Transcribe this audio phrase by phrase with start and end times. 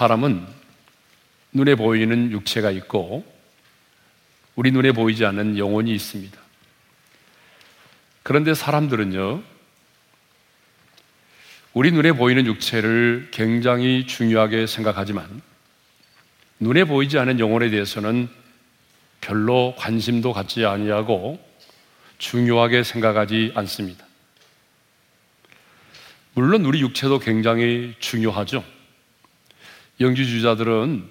[0.00, 0.46] 사람은
[1.52, 3.22] 눈에 보이는 육체가 있고
[4.54, 6.40] 우리 눈에 보이지 않는 영혼이 있습니다.
[8.22, 9.42] 그런데 사람들은요,
[11.74, 15.42] 우리 눈에 보이는 육체를 굉장히 중요하게 생각하지만
[16.60, 18.30] 눈에 보이지 않는 영혼에 대해서는
[19.20, 21.38] 별로 관심도 갖지 아니하고
[22.16, 24.06] 중요하게 생각하지 않습니다.
[26.32, 28.79] 물론 우리 육체도 굉장히 중요하죠.
[30.00, 31.10] 영주주자들은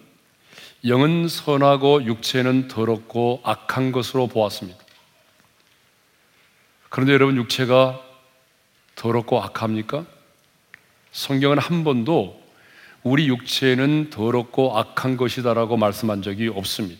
[0.86, 4.80] 영은 선하고 육체는 더럽고 악한 것으로 보았습니다.
[6.90, 8.02] 그런데 여러분 육체가
[8.96, 10.06] 더럽고 악합니까?
[11.12, 12.42] 성경은 한 번도
[13.04, 17.00] 우리 육체는 더럽고 악한 것이다라고 말씀한 적이 없습니다.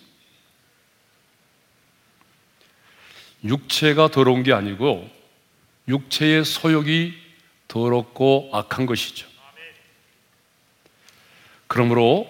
[3.44, 5.10] 육체가 더러운 게 아니고
[5.88, 7.14] 육체의 소욕이
[7.68, 9.29] 더럽고 악한 것이죠.
[11.70, 12.28] 그러므로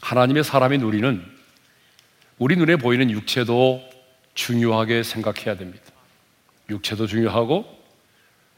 [0.00, 1.22] 하나님의 사람인 우리는
[2.38, 3.82] 우리 눈에 보이는 육체도
[4.34, 5.84] 중요하게 생각해야 됩니다.
[6.70, 7.66] 육체도 중요하고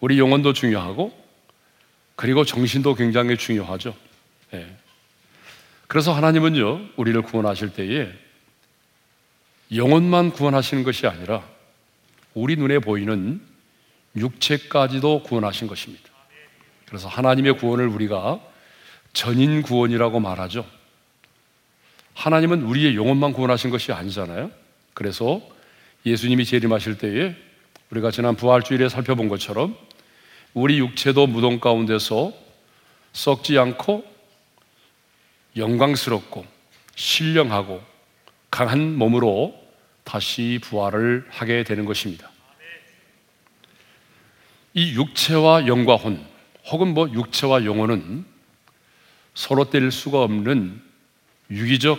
[0.01, 1.13] 우리 영혼도 중요하고
[2.17, 3.97] 그리고 정신도 굉장히 중요하죠.
[4.51, 4.77] 네.
[5.89, 8.13] 그래서 하나님은요, 우리를 구원하실 때에
[9.75, 11.43] 영혼만 구원하시는 것이 아니라
[12.35, 13.41] 우리 눈에 보이는
[14.17, 16.11] 육체까지도 구원하신 것입니다.
[16.87, 18.53] 그래서 하나님의 구원을 우리가
[19.15, 20.67] 전인 구원이라고 말하죠.
[22.15, 24.51] 하나님은 우리의 영혼만 구원하신 것이 아니잖아요.
[24.93, 25.41] 그래서
[26.05, 27.35] 예수님이 재림하실 때에
[27.91, 29.77] 우리가 지난 부활주일에 살펴본 것처럼
[30.53, 32.33] 우리 육체도 무덤 가운데서
[33.13, 34.05] 썩지 않고
[35.57, 36.45] 영광스럽고
[36.97, 37.83] 신령하고
[38.51, 39.55] 강한 몸으로
[40.03, 42.31] 다시 부활을 하게 되는 것입니다.
[44.75, 46.25] 이 육체와 영과 혼,
[46.67, 48.34] 혹은 뭐 육체와 영혼은
[49.35, 50.81] 서로 뗄 수가 없는
[51.51, 51.99] 유기적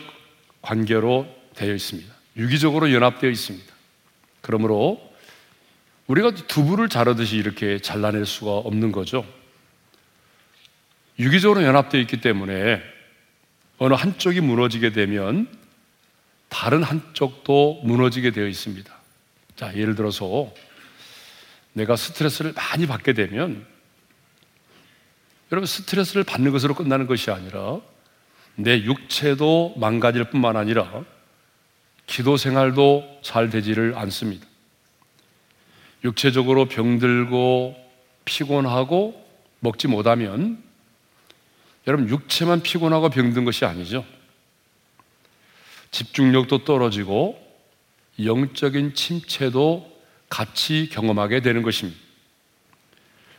[0.62, 2.14] 관계로 되어 있습니다.
[2.38, 3.74] 유기적으로 연합되어 있습니다.
[4.42, 5.14] 그러므로
[6.08, 9.26] 우리가 두부를 자르듯이 이렇게 잘라낼 수가 없는 거죠.
[11.18, 12.82] 유기적으로 연합되어 있기 때문에
[13.78, 15.48] 어느 한쪽이 무너지게 되면
[16.50, 18.94] 다른 한쪽도 무너지게 되어 있습니다.
[19.56, 20.54] 자, 예를 들어서
[21.74, 23.66] 내가 스트레스를 많이 받게 되면
[25.56, 27.80] 여러분 스트레스를 받는 것으로 끝나는 것이 아니라
[28.56, 31.06] 내 육체도 망가질 뿐만 아니라
[32.08, 34.46] 기도 생활도 잘 되지를 않습니다.
[36.04, 37.74] 육체적으로 병들고
[38.26, 39.26] 피곤하고
[39.62, 40.62] 먹지 못하면
[41.88, 44.06] 여러분 육체만 피곤하고 병든 것이 아니죠.
[45.92, 47.42] 집중력도 떨어지고
[48.22, 49.90] 영적인 침체도
[50.28, 51.98] 같이 경험하게 되는 것입니다.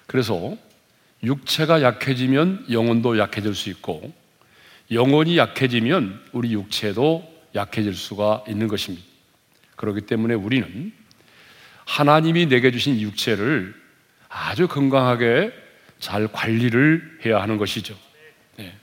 [0.06, 0.56] 그래서
[1.22, 4.12] 육체가 약해지면 영혼도 약해질 수 있고
[4.90, 9.04] 영혼이 약해지면 우리 육체도 약해질 수가 있는 것입니다.
[9.76, 10.92] 그렇기 때문에 우리는
[11.84, 13.74] 하나님이 내게 주신 육체를
[14.28, 15.52] 아주 건강하게
[15.98, 17.96] 잘 관리를 해야 하는 것이죠.
[18.56, 18.74] 네.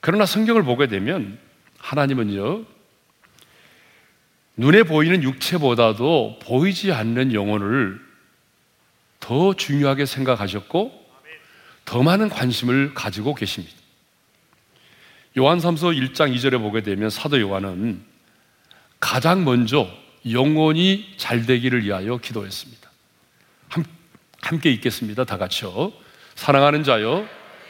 [0.00, 1.38] 그러나 성경을 보게 되면
[1.78, 2.64] 하나님은요,
[4.56, 8.00] 눈에 보이는 육체보다도 보이지 않는 영혼을
[9.22, 11.00] 더 중요하게 생각하셨고
[11.84, 13.74] 더 많은 관심을 가지고 계십니다.
[15.38, 18.02] 요한삼서 1장 2절에 보게 되면 사도 요한은
[19.00, 19.88] 가장 먼저
[20.30, 22.90] 영혼이 잘 되기를 위하여 기도했습니다.
[23.68, 23.84] 함,
[24.42, 25.24] 함께 읽겠습니다.
[25.24, 25.92] 다 같이요.
[26.34, 27.26] 사랑하는 자여,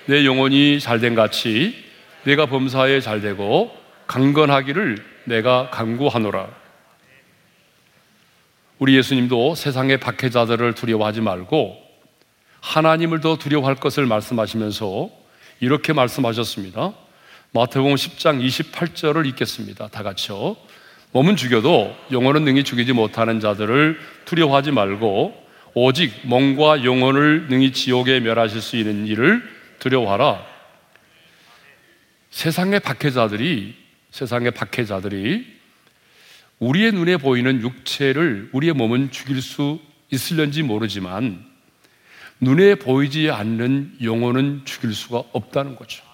[0.07, 1.77] 내 영혼이 잘된 같이
[2.25, 3.71] 내가 범사에 잘 되고
[4.07, 6.62] 강건하기를 내가 강구하노라.
[8.83, 11.79] 우리 예수님도 세상의 박해자들을 두려워하지 말고
[12.59, 15.09] 하나님을 더 두려워할 것을 말씀하시면서
[15.61, 16.93] 이렇게 말씀하셨습니다.
[17.53, 19.87] 마태복음 10장 28절을 읽겠습니다.
[19.87, 20.57] 다 같이요.
[21.13, 25.33] 몸은 죽여도 영혼은 능히 죽이지 못하는 자들을 두려워하지 말고
[25.75, 29.49] 오직 몸과 영혼을 능히 지옥에 멸하실 수 있는 일을
[29.79, 30.45] 두려워하라.
[32.31, 33.77] 세상의 박해자들이
[34.11, 35.62] 세상의 박해자들이
[36.63, 39.81] 우리의 눈에 보이는 육체를 우리의 몸은 죽일 수
[40.11, 41.45] 있을런지 모르지만
[42.41, 46.05] 눈에 보이지 않는 영혼은 죽일 수가 없다는 거죠.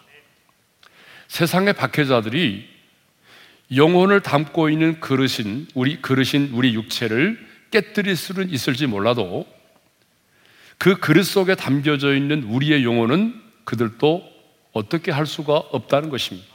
[1.26, 2.66] 세상의 박해자들이
[3.76, 7.38] 영혼을 담고 있는 그릇인 우리 그릇인 우리 육체를
[7.70, 9.46] 깨뜨릴 수는 있을지 몰라도
[10.78, 14.26] 그 그릇 속에 담겨져 있는 우리의 영혼은 그들도
[14.72, 16.48] 어떻게 할 수가 없다는 것입니다.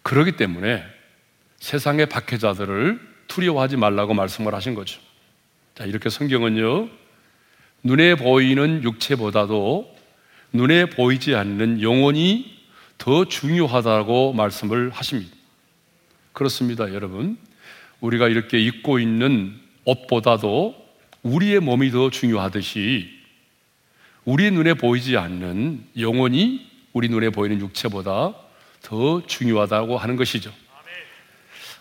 [0.00, 0.91] 그렇기 때문에
[1.62, 2.98] 세상의 박해자들을
[3.28, 5.00] 두려워하지 말라고 말씀을 하신 거죠.
[5.76, 6.88] 자, 이렇게 성경은요,
[7.84, 9.96] 눈에 보이는 육체보다도
[10.52, 12.52] 눈에 보이지 않는 영혼이
[12.98, 15.30] 더 중요하다고 말씀을 하십니다.
[16.32, 17.38] 그렇습니다, 여러분.
[18.00, 19.54] 우리가 이렇게 입고 있는
[19.84, 20.74] 옷보다도
[21.22, 23.08] 우리의 몸이 더 중요하듯이
[24.24, 28.34] 우리 눈에 보이지 않는 영혼이 우리 눈에 보이는 육체보다
[28.82, 30.52] 더 중요하다고 하는 것이죠.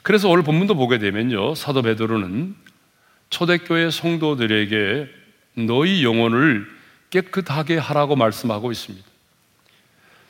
[0.04, 1.56] 그래서 오늘 본문도 보게 되면요.
[1.56, 2.56] 사도 베드로는
[3.30, 5.08] 초대교회 성도들에게
[5.66, 6.68] 너희 영혼을
[7.10, 9.08] 깨끗하게 하라고 말씀하고 있습니다.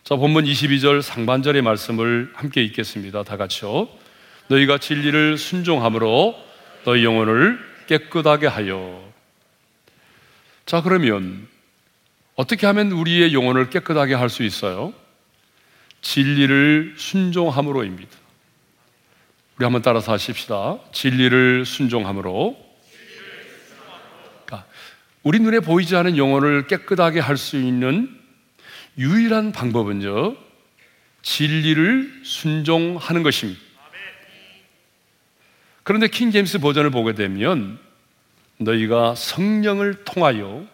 [0.03, 3.23] 자, 본문 22절 상반절의 말씀을 함께 읽겠습니다.
[3.23, 3.87] 다 같이요.
[4.47, 6.35] 너희가 진리를 순종함으로
[6.83, 9.01] 너희 영혼을 깨끗하게 하여.
[10.65, 11.47] 자, 그러면
[12.35, 14.93] 어떻게 하면 우리의 영혼을 깨끗하게 할 수 있어요?
[16.01, 18.20] 진리를 순종함으로입니다.
[19.57, 20.79] 우리 한번 따라서 하십시다.
[20.91, 22.57] 진리를 순종함으로.
[24.45, 24.67] 그러니까
[25.23, 28.09] 우리 눈에 보이지 않은 영혼을 깨끗하게 할 수 있는
[28.97, 30.35] 유일한 방법은요,
[31.21, 33.61] 진리를 순종하는 것입니다.
[35.83, 37.79] 그런데 킹 제임스 버전을 보게 되면
[38.57, 40.65] 너희가 성령을 통하여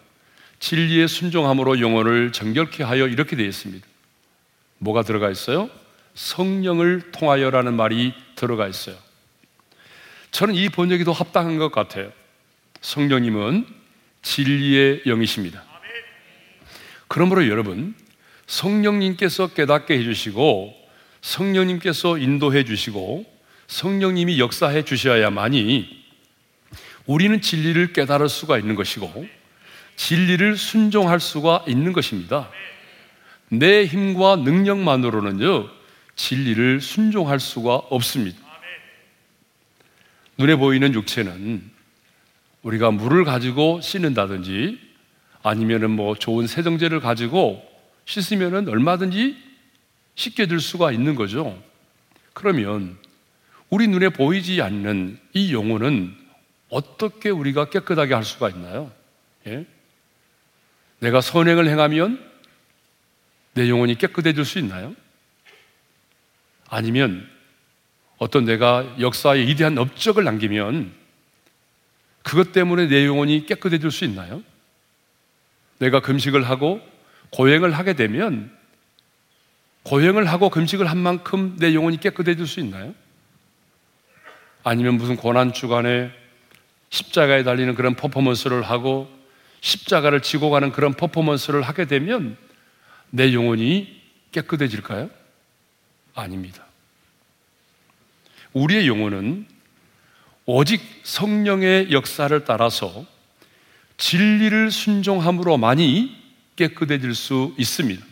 [0.60, 3.86] 진리의 순종함으로 영혼을 정결케 하여 이렇게 되어 있습니다.
[4.78, 5.70] 뭐가 들어가 있어요?
[6.14, 8.96] 성령을 통하여라는 말이 들어가 있어요.
[10.30, 12.12] 저는 이 번역이 더 합당한 것 같아요.
[12.80, 13.66] 성령님은
[14.22, 15.64] 진리의 영이십니다.
[17.08, 17.94] 그러므로 여러분,
[18.46, 20.74] 성령님께서 깨닫게 해주시고,
[21.20, 23.26] 성령님께서 인도해 주시고,
[23.66, 26.04] 성령님이 역사해 주셔야만이
[27.06, 29.26] 우리는 진리를 깨달을 수가 있는 것이고,
[29.96, 32.50] 진리를 순종할 수가 있는 것입니다.
[33.48, 35.77] 내 힘과 능력만으로는요,
[36.18, 38.38] 진리를 순종할 수가 없습니다.
[40.36, 41.70] 눈에 보이는 육체는
[42.62, 44.78] 우리가 물을 가지고 씻는다든지
[45.42, 47.64] 아니면은 뭐 좋은 세정제를 가지고
[48.04, 49.36] 씻으면은 얼마든지
[50.16, 51.60] 씻겨질 수가 있는 거죠.
[52.34, 52.98] 그러면
[53.70, 56.14] 우리 눈에 보이지 않는 이 영혼은
[56.68, 58.92] 어떻게 우리가 깨끗하게 할 수가 있나요?
[59.46, 59.64] 예?
[60.98, 62.24] 내가 선행을 행하면
[63.54, 64.94] 내 영혼이 깨끗해질 수 있나요?
[66.68, 67.28] 아니면
[68.18, 70.92] 어떤 내가 역사에 위대한 업적을 남기면
[72.22, 74.42] 그것 때문에 내 영혼이 깨끗해질 수 있나요?
[75.78, 76.80] 내가 금식을 하고
[77.30, 78.50] 고행을 하게 되면
[79.84, 82.94] 고행을 하고 금식을 한 만큼 내 영혼이 깨끗해질 수 있나요?
[84.64, 86.10] 아니면 무슨 고난 주간에
[86.90, 89.08] 십자가에 달리는 그런 퍼포먼스를 하고
[89.60, 92.36] 십자가를 지고 가는 그런 퍼포먼스를 하게 되면
[93.10, 94.00] 내 영혼이
[94.32, 95.17] 깨끗해질까요?
[96.20, 96.64] 아닙니다.
[98.52, 99.46] 우리의 영혼은
[100.46, 103.04] 오직 성령의 역사를 따라서
[103.98, 106.16] 진리를 순종함으로만이
[106.56, 108.04] 깨끗해질 수 있습니다.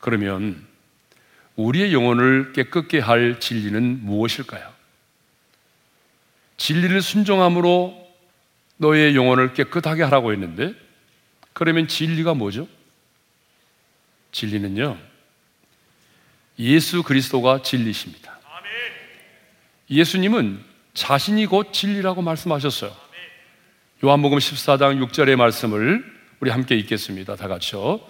[0.00, 0.66] 그러면
[1.56, 4.70] 우리의 영혼을 깨끗게 할 진리는 무엇일까요?
[6.56, 8.08] 진리를 순종함으로
[8.76, 10.74] 너의 영혼을 깨끗하게 하라고 했는데
[11.52, 12.68] 그러면 진리가 뭐죠?
[14.32, 15.09] 진리는요.
[16.60, 18.38] 예수 그리스도가 진리십니다.
[19.90, 20.62] 예수님은
[20.94, 22.94] 자신이 곧 진리라고 말씀하셨어요.
[24.04, 26.04] 요한복음 14장 6절의 말씀을
[26.40, 27.36] 우리 함께 읽겠습니다.
[27.36, 28.00] 다 같이요.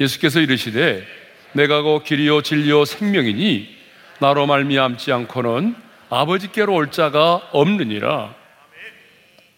[0.00, 1.04] 예수께서 이르시되
[1.52, 3.76] 내가 곧 길이요 진리요 생명이니
[4.20, 5.74] 나로 말미암지 않고는
[6.08, 8.34] 아버지께로 올 자가 없느니라.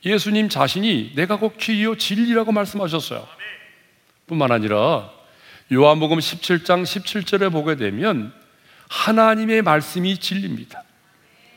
[0.05, 3.27] 예수님 자신이 내가 곧 길이요 진리라고 말씀하셨어요.
[4.27, 5.11] 뿐만 아니라
[5.71, 8.33] 요한복음 17장 17절에 보게 되면
[8.89, 10.83] 하나님의 말씀이 진리입니다.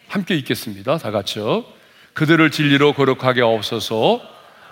[0.07, 0.97] 함께 읽겠습니다.
[0.97, 1.65] 다 같이요.
[2.13, 4.21] 그들을 진리로 거룩하게 없어서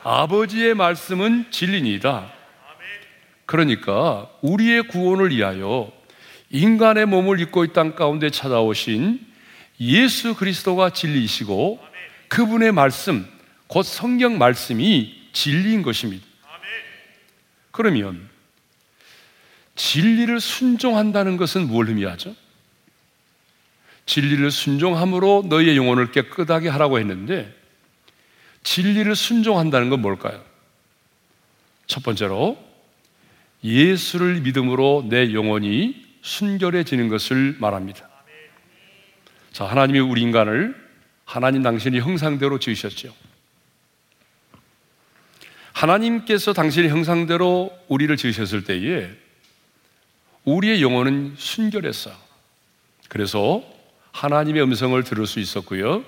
[0.04, 2.32] 아버지의 말씀은 진리니이다.
[3.46, 5.92] 그러니까 우리의 구원을 위하여
[6.50, 9.25] 인간의 몸을 입고 이 땅 가운데 찾아오신
[9.80, 11.80] 예수 그리스도가 진리이시고
[12.28, 13.25] 그분의 말씀,
[13.68, 16.25] 곧 성경 말씀이 진리인 것입니다.
[17.72, 18.30] 그러면
[19.75, 22.36] 진리를 순종한다는 것은 뭘 의미하죠?
[24.10, 27.56] 진리를 순종함으로 너희의 영혼을 깨끗하게 하라고 했는데
[28.63, 30.44] 진리를 순종한다는 건 뭘까요?
[31.86, 32.58] 첫 번째로
[33.63, 38.10] 예수를 믿음으로 내 영혼이 순결해지는 것을 말합니다.
[39.51, 40.75] 자, 하나님이 우리 인간을
[41.24, 43.13] 하나님 당신이 형상대로 지으셨죠.
[45.74, 49.08] 하나님께서 당신의 형상대로 우리를 지으셨을 때에
[50.46, 52.10] 우리의 영혼은 순결했어.
[53.08, 53.79] 그래서
[54.12, 56.04] 하나님의 음성을 들을 수 있었고요.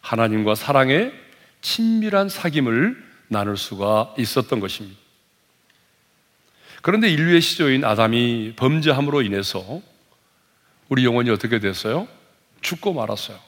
[0.00, 1.12] 하나님과 사랑의
[1.60, 2.96] 친밀한 사귐을
[3.28, 4.98] 나눌 수가 있었던 것입니다.
[6.82, 9.82] 그런데 인류의 시조인 아담이 범죄함으로 인해서
[10.88, 12.08] 우리 영혼이 어떻게 됐어요?
[12.62, 13.38] 죽고 말았어요.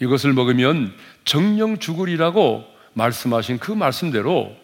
[0.00, 2.64] 이것을 먹으면 정령 죽으리라고
[2.94, 4.56] 말씀하신 그 말씀대로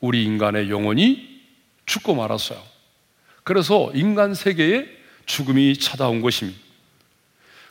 [0.00, 1.42] 우리 인간의 영혼이
[1.86, 2.62] 죽고 말았어요.
[3.42, 4.86] 그래서 인간 세계에
[5.26, 6.67] 죽음이 찾아온 것입니다.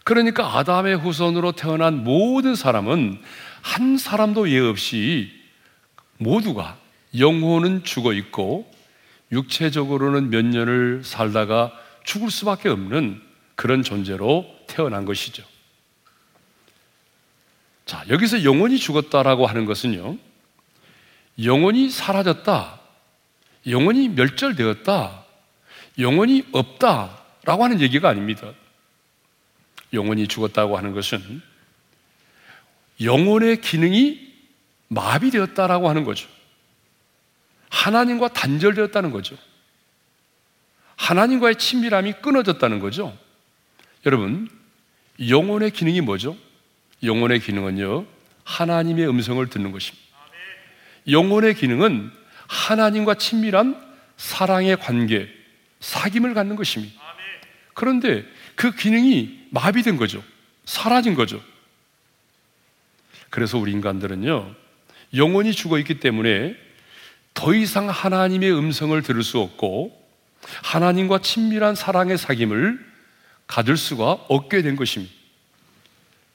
[0.08, 3.22] 그러니까 아담의 후손으로 태어난 모든 사람은
[3.62, 5.30] 한 사람도 예 없이
[6.18, 6.78] 모두가
[7.20, 8.72] 영혼은 죽어 있고
[9.34, 11.74] 육체적으로는 몇 년을 살다가
[12.06, 13.22] 죽을 수밖에 없는
[13.56, 15.44] 그런 존재로 태어난 것이죠.
[17.86, 20.16] 자, 여기서 영혼이 죽었다라고 하는 것은요,
[21.44, 22.80] 영혼이 사라졌다,
[23.68, 25.26] 영혼이 멸절되었다,
[26.00, 28.54] 영혼이 없다라고 하는 얘기가 아닙니다.
[29.94, 31.42] 영혼이 죽었다고 하는 것은
[33.02, 34.34] 영혼의 기능이
[34.90, 36.28] 마비되었다라고 하는 거죠.
[37.70, 39.38] 하나님과 단절되었다는 거죠.
[40.96, 43.18] 하나님과의 친밀함이 끊어졌다는 거죠.
[44.06, 44.50] 여러분,
[45.28, 46.38] 영혼의 기능이 뭐죠?
[47.04, 48.06] 영혼의 기능은요,
[48.44, 50.08] 하나님의 음성을 듣는 것입니다.
[51.08, 52.12] 영혼의 기능은
[52.48, 53.80] 하나님과 친밀한
[54.18, 55.30] 사랑의 관계,
[55.80, 57.02] 사귐을 갖는 것입니다.
[57.74, 58.26] 그런데
[58.58, 60.22] 그 기능이 마비된 거죠.
[60.66, 61.42] 사라진 거죠.
[63.30, 64.54] 그래서 우리 인간들은요,
[65.14, 66.56] 영혼이 죽어 있기 때문에
[67.36, 69.96] 더 이상 하나님의 음성을 들을 수 없고,
[70.64, 72.84] 하나님과 친밀한 사랑의 사귐을
[73.46, 75.14] 가질 수가 없게 된 것입니다.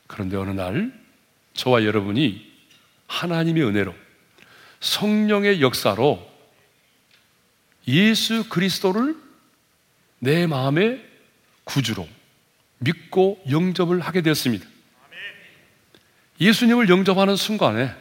[0.07, 0.93] 그런데 어느 날
[1.55, 2.53] 저와 여러분이
[3.09, 3.95] 하나님의 은혜로
[4.81, 6.31] 성령의 역사로
[7.89, 9.17] 예수 그리스도를
[10.21, 11.12] 내 마음의
[11.65, 12.09] 구주로
[12.79, 14.67] 믿고 영접을 하게 되었습니다.
[16.41, 17.95] 예수님을 영접하는 순간에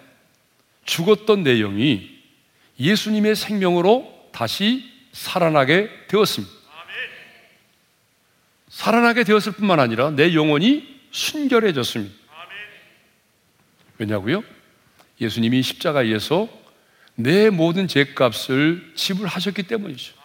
[0.85, 2.19] 죽었던 내용이
[2.79, 6.53] 예수님의 생명으로 다시 살아나게 되었습니다.
[8.69, 12.15] 살아나게 되었을 뿐만 아니라 내 영혼이 순결해졌습니다.
[13.99, 14.43] 왜냐고요?
[15.19, 16.49] 예수님이 십자가에서
[17.13, 20.15] 내 모든 죄값을 지불하셨기 때문이죠.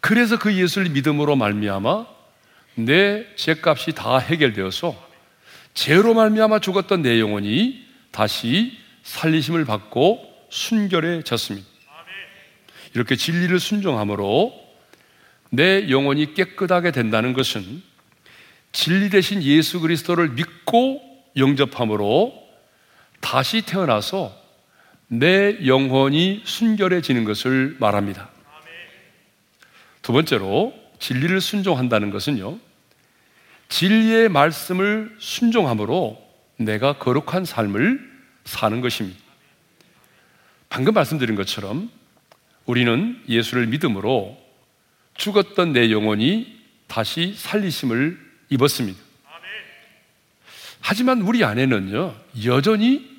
[0.00, 2.13] 그래서 그 예수를 믿음으로 말미암아
[2.74, 4.94] 내 죄값이 다 해결되어서
[5.74, 11.66] 죄로 말미암아 죽었던 내 영혼이 다시 살리심을 받고 순결해졌습니다.
[12.94, 14.54] 이렇게 진리를 순종함으로
[15.50, 17.82] 내 영혼이 깨끗하게 된다는 것은
[18.72, 21.02] 진리 대신 예수 그리스도를 믿고
[21.36, 22.32] 영접함으로
[23.20, 24.36] 다시 태어나서
[25.08, 28.30] 내 영혼이 순결해지는 것을 말합니다.
[30.02, 32.58] 두 번째로 진리를 순종한다는 것은요,
[33.68, 36.18] 진리의 말씀을 순종함으로
[36.56, 38.00] 내가 거룩한 삶을
[38.46, 39.18] 사는 것입니다.
[40.70, 41.90] 방금 말씀드린 것처럼
[42.64, 44.42] 우리는 예수를 믿음으로
[45.14, 48.18] 죽었던 내 영혼이 다시 살리심을
[48.48, 48.98] 입었습니다.
[50.80, 52.14] 하지만 우리 안에는요,
[52.46, 53.10] 여전히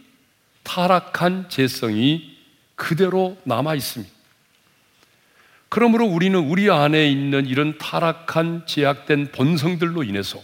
[0.64, 2.36] 타락한 죄성이
[2.74, 4.15] 그대로 남아 있습니다.
[5.76, 10.42] 그러므로 우리는 우리 안에 있는 이런 타락한 제약된 본성들로 인해서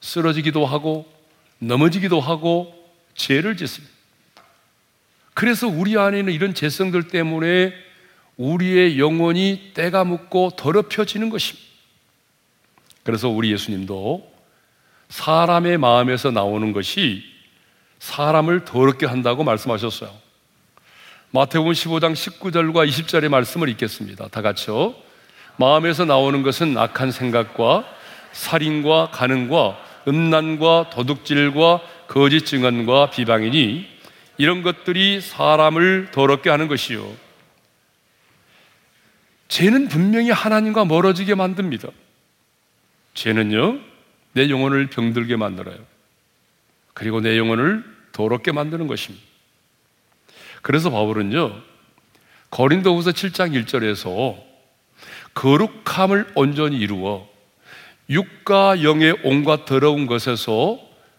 [0.00, 1.06] 쓰러지기도 하고
[1.60, 2.74] 넘어지기도 하고
[3.14, 3.94] 죄를 짓습니다.
[5.32, 7.72] 그래서 우리 안에 있는 이런 죄성들 때문에
[8.36, 11.64] 우리의 영혼이 때가 묻고 더럽혀지는 것입니다.
[13.04, 14.28] 그래서 우리 예수님도
[15.08, 17.22] 사람의 마음에서 나오는 것이
[18.00, 20.12] 사람을 더럽게 한다고 말씀하셨어요.
[21.34, 24.28] 마태복음 15장 19절과 20절의 말씀을 읽겠습니다.
[24.28, 24.94] 다 같이요.
[25.56, 27.86] 마음에서 나오는 것은 악한 생각과
[28.32, 33.88] 살인과 가능과 음란과 도둑질과 거짓 증언과 비방이니
[34.36, 37.10] 이런 것들이 사람을 더럽게 하는 것이요.
[39.48, 41.88] 죄는 분명히 하나님과 멀어지게 만듭니다.
[43.14, 43.78] 죄는요,
[44.34, 45.78] 내 영혼을 병들게 만들어요.
[46.92, 49.31] 그리고 내 영혼을 더럽게 만드는 것입니다.
[50.62, 51.60] 그래서 바울은요,
[52.50, 54.36] 거린도후서 7장 1절에서
[55.34, 57.26] 거룩함을 온전히 이루어
[58.08, 60.78] 육과 영의 온갖 더러운 것에서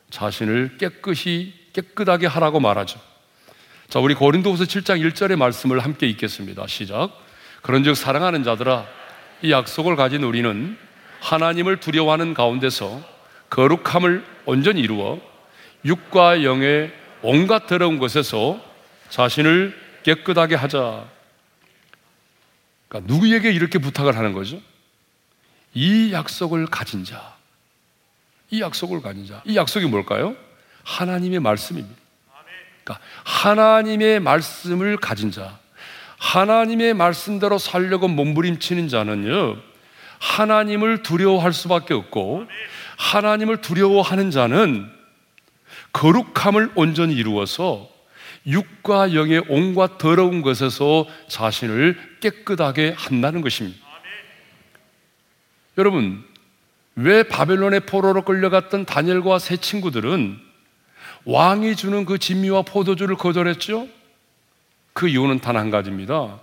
[0.10, 3.00] 자신을 깨끗이 깨끗하게 하라고 말하죠.
[3.90, 6.68] 자, 우리 고린도후서 7장 1절의 말씀을 함께 읽겠습니다.
[6.68, 7.10] 시작.
[7.64, 8.86] 그런즉 사랑하는 자들아
[9.42, 10.78] 이 약속을 가진 우리는
[11.20, 13.02] 하나님을 두려워하는 가운데서
[13.50, 15.20] 거룩함을 온전히 이루어
[15.86, 18.73] 육과 영의 온갖 더러운 것에서
[19.14, 21.08] 자신을 깨끗하게 하자.
[22.88, 24.60] 그러니까 누구에게 이렇게 부탁을 하는 거죠?
[25.76, 27.36] 이 약속을 가진 자.
[28.50, 29.44] 이 약속을 가진 자.
[29.46, 30.36] 이 약속이 뭘까요?
[30.84, 31.96] 하나님의 말씀입니다.
[32.84, 35.60] 그러니까 하나님의 말씀을 가진 자.
[36.18, 39.58] 하나님의 말씀대로 살려고 몸부림치는 자는요,
[40.18, 42.48] 하나님을 두려워할 수밖에 없고,
[42.98, 44.92] 하나님을 두려워하는 자는
[45.92, 47.93] 거룩함을 온전히 이루어서
[48.46, 53.80] 육과 영의 온갖 더러운 것에서 자신을 깨끗하게 한다는 것입니다.
[55.78, 56.24] 여러분,
[56.96, 60.40] 왜 바벨론의 포로로 끌려갔던 다니엘과 세 친구들은
[61.26, 63.88] 왕이 주는 그 진미와 포도주를 거절했죠?
[64.94, 66.40] 그 이유는 단 한 가지입니다.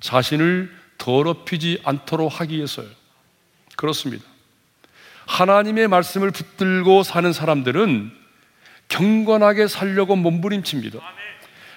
[0.00, 2.86] 자신을 더럽히지 않도록 하기 위해서요.
[3.76, 4.24] 그렇습니다.
[5.26, 8.12] 하나님의 말씀을 붙들고 사는 사람들은
[8.88, 10.98] 경건하게 살려고 몸부림칩니다.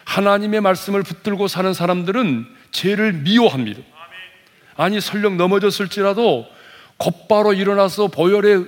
[0.07, 3.81] 하나님의 말씀을 붙들고 사는 사람들은 죄를 미워합니다.
[4.77, 6.47] 아니, 설령 넘어졌을지라도
[6.95, 8.65] 곧바로 일어나서 보혈의,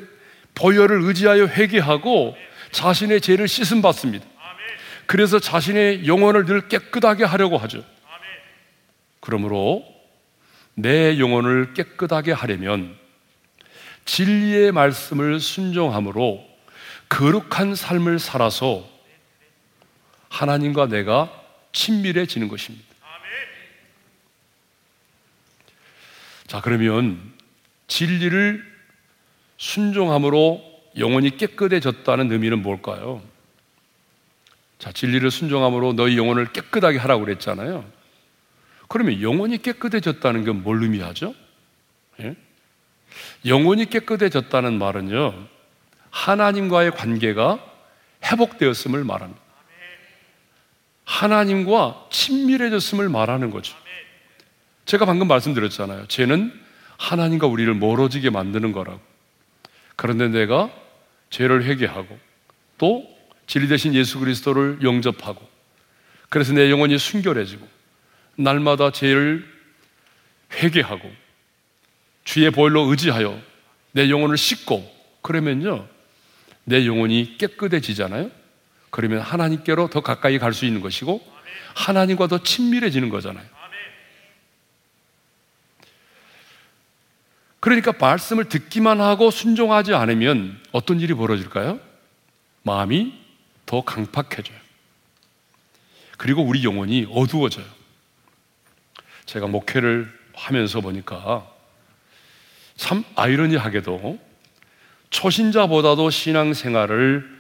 [0.54, 2.36] 보혈을 의지하여 회개하고
[2.72, 4.26] 자신의 죄를 씻음 받습니다.
[5.06, 7.84] 그래서 자신의 영혼을 늘 깨끗하게 하려고 하죠.
[9.22, 9.86] 그러므로
[10.76, 12.96] 내 영혼을 깨끗하게 하려면
[14.06, 16.44] 진리의 말씀을 순종함으로
[17.08, 18.99] 거룩한 삶을 살아서
[20.30, 21.32] 하나님과 내가
[21.72, 22.88] 친밀해지는 것입니다.
[26.48, 27.20] 자, 그러면
[27.88, 28.66] 진리를
[29.58, 30.64] 순종함으로
[30.98, 33.22] 영혼이 깨끗해졌다는 의미는 뭘까요?
[34.80, 37.86] 자, 진리를 순종함으로 너희 영혼을 깨끗하게 하라고 그랬잖아요.
[38.88, 41.36] 그러면 영혼이 깨끗해졌다는 건 뭘 의미하죠?
[42.22, 42.36] 예?
[43.46, 45.48] 영혼이 깨끗해졌다는 말은요,
[46.10, 47.64] 하나님과의 관계가
[48.24, 49.42] 회복되었음을 말합니다.
[51.10, 53.76] 하나님과 친밀해졌음을 말하는 거죠.
[54.86, 56.06] 제가 방금 말씀드렸잖아요.
[56.08, 56.54] 죄는
[56.98, 59.02] 하나님과 우리를 멀어지게 만드는 거라고.
[59.96, 60.70] 그런데 내가
[61.32, 62.18] 죄를 회개하고
[62.78, 63.10] 또
[63.48, 65.48] 진리 대신 예수 그리스도를 영접하고
[66.30, 67.68] 그래서 내 영혼이 순결해지고
[68.36, 69.46] 날마다 죄를
[70.54, 71.12] 회개하고
[72.24, 73.42] 주의 보혈로 의지하여
[73.94, 74.88] 내 영혼을 씻고
[75.24, 75.88] 그러면요
[76.66, 78.39] 내 영혼이 깨끗해지잖아요.
[78.92, 81.22] 그러면 하나님께로 더 가까이 갈 수 있는 것이고
[81.76, 83.46] 하나님과 더 친밀해지는 거잖아요.
[87.60, 91.80] 그러니까 말씀을 듣기만 하고 순종하지 않으면 어떤 일이 벌어질까요?
[92.64, 93.14] 마음이
[93.66, 94.58] 더 강팍해져요.
[96.18, 97.66] 그리고 우리 영혼이 어두워져요.
[99.26, 101.48] 제가 목회를 하면서 보니까
[102.76, 104.20] 참 아이러니하게도
[105.10, 107.39] 초신자보다도 신앙생활을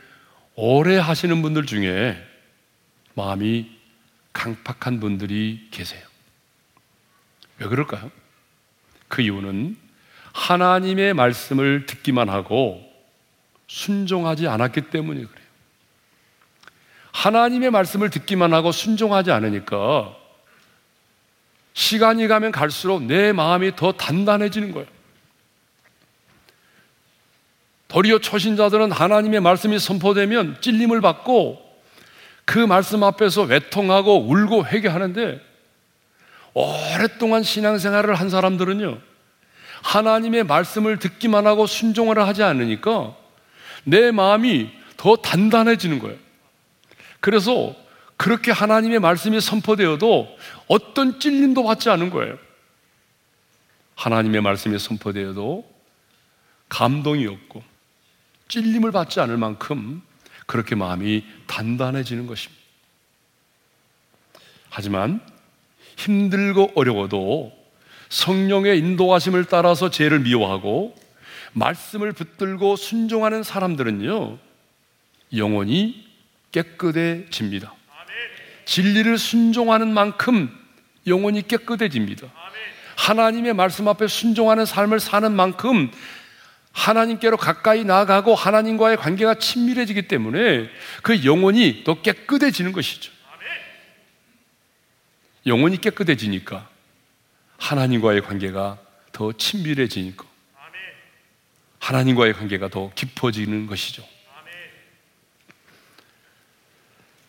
[0.61, 2.21] 오래 하시는 분들 중에
[3.13, 3.71] 마음이
[4.33, 6.05] 강팍한 분들이 계세요.
[7.59, 8.11] 왜 그럴까요?
[9.07, 9.77] 그 이유는
[10.33, 12.83] 하나님의 말씀을 듣기만 하고
[13.67, 15.47] 순종하지 않았기 때문에 그래요.
[17.13, 20.13] 하나님의 말씀을 듣기만 하고 순종하지 않으니까
[21.73, 24.98] 시간이 가면 갈수록 내 마음이 더 단단해지는 거예요.
[27.89, 31.59] 도리어 초신자들은 하나님의 말씀이 선포되면 찔림을 받고
[32.45, 35.41] 그 말씀 앞에서 외통하고 울고 회개하는데
[36.53, 38.99] 오랫동안 신앙생활을 한 사람들은요
[39.81, 43.15] 하나님의 말씀을 듣기만 하고 순종을 하지 않으니까
[43.83, 46.17] 내 마음이 더 단단해지는 거예요.
[47.21, 47.75] 그래서
[48.17, 52.37] 그렇게 하나님의 말씀이 선포되어도 어떤 찔림도 받지 않은 거예요.
[53.95, 55.65] 하나님의 말씀이 선포되어도
[56.67, 57.68] 감동이 없고
[58.49, 60.01] 찔림을 받지 않을 만큼
[60.45, 62.61] 그렇게 마음이 단단해지는 것입니다.
[64.69, 65.21] 하지만
[65.95, 67.53] 힘들고 어려워도
[68.09, 70.95] 성령의 인도하심을 따라서 죄를 미워하고
[71.53, 74.37] 말씀을 붙들고 순종하는 사람들은요,
[75.35, 76.07] 영원히
[76.51, 77.73] 깨끗해집니다.
[78.65, 80.55] 진리를 순종하는 만큼
[81.07, 82.27] 영혼이 깨끗해집니다.
[82.95, 85.91] 하나님의 말씀 앞에 순종하는 삶을 사는 만큼
[86.79, 90.69] 하나님께로 가까이 나아가고 하나님과의 관계가 친밀해지기 때문에
[91.03, 93.11] 그 영혼이 더 깨끗해지는 것이죠.
[95.45, 96.69] 영혼이 깨끗해지니까
[97.57, 98.77] 하나님과의 관계가
[99.11, 100.25] 더 친밀해지니까
[101.79, 104.03] 하나님과의 관계가 더 깊어지는 것이죠.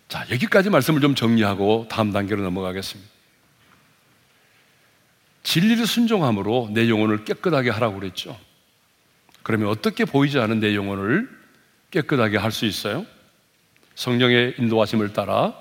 [0.09, 3.11] 자, 여기까지 말씀을 좀 정리하고 다음 단계로 넘어가겠습니다.
[5.43, 8.39] 진리를 순종함으로 내 영혼을 깨끗하게 하라고 그랬죠.
[9.43, 11.29] 그러면 어떻게 보이지 않은 내 영혼을
[11.91, 13.07] 깨끗하게 할 수 있어요?
[13.95, 15.55] 성령의 인도하심을 따라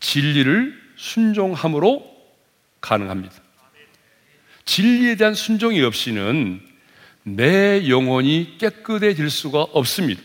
[0.00, 2.04] 진리를 순종함으로
[2.80, 3.34] 가능합니다.
[4.64, 6.60] 진리에 대한 순종이 없이는
[7.24, 10.22] 내 영혼이 깨끗해질 수가 없습니다.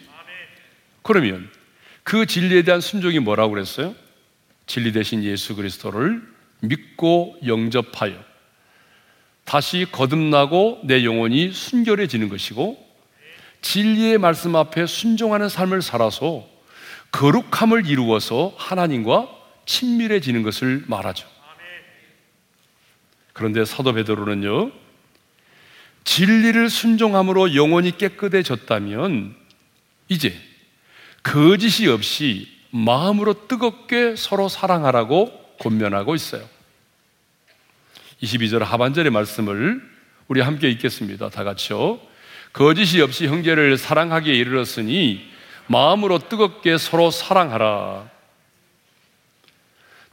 [1.02, 1.50] 그러면
[2.04, 3.96] 그 진리에 대한 순종이 뭐라고 그랬어요?
[4.66, 6.22] 진리 대신 예수 그리스도를
[6.62, 8.33] 믿고 영접하여
[9.46, 12.84] 다시 거듭나고 내 영혼이 순결해지는 것이고
[13.62, 16.48] 진리의 말씀 앞에 순종하는 삶을 살아서
[17.12, 19.30] 거룩함을 이루어서 하나님과
[19.66, 21.28] 친밀해지는 것을 말하죠.
[23.32, 24.72] 그런데 사도 베드로는요.
[26.04, 29.36] 진리를 순종함으로 영혼이 깨끗해졌다면
[30.10, 30.38] 이제
[31.24, 36.44] 거짓이 없이 마음으로 뜨겁게 서로 사랑하라고 권면하고 있어요.
[38.24, 39.82] 22절 하반절의 말씀을
[40.28, 41.30] 우리 함께 읽겠습니다.
[41.30, 42.00] 다 같이요.
[42.54, 45.30] 거짓이 없이 형제를 사랑하기에 이르렀으니
[45.68, 48.10] 마음으로 뜨겁게 서로 사랑하라.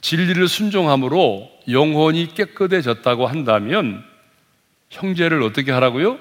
[0.01, 4.03] 진리를 순종함으로 영혼이 깨끗해졌다고 한다면
[4.89, 6.19] 형제를 어떻게 하라고요?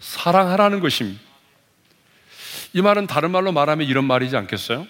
[0.00, 1.20] 사랑하라는 것입니다.
[2.72, 4.86] 이 말은 다른 말로 말하면 이런 말이지 않겠어요?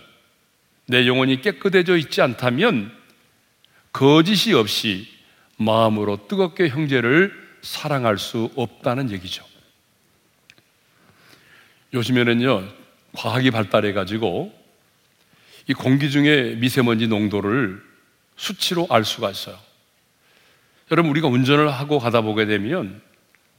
[0.87, 2.93] 내 영혼이 깨끗해져 있지 않다면
[3.93, 5.20] 거짓이 없이
[5.61, 9.45] 마음으로 뜨겁게 형제를 사랑할 수 없다는 얘기죠.
[11.93, 12.67] 요즘에는요,
[13.13, 14.59] 과학이 발달해 가지고
[15.67, 17.83] 이 공기 중에 미세먼지 농도를
[18.37, 19.59] 수치로 알 수가 있어요.
[20.91, 23.03] 여러분, 우리가 운전을 하고 가다 보게 되면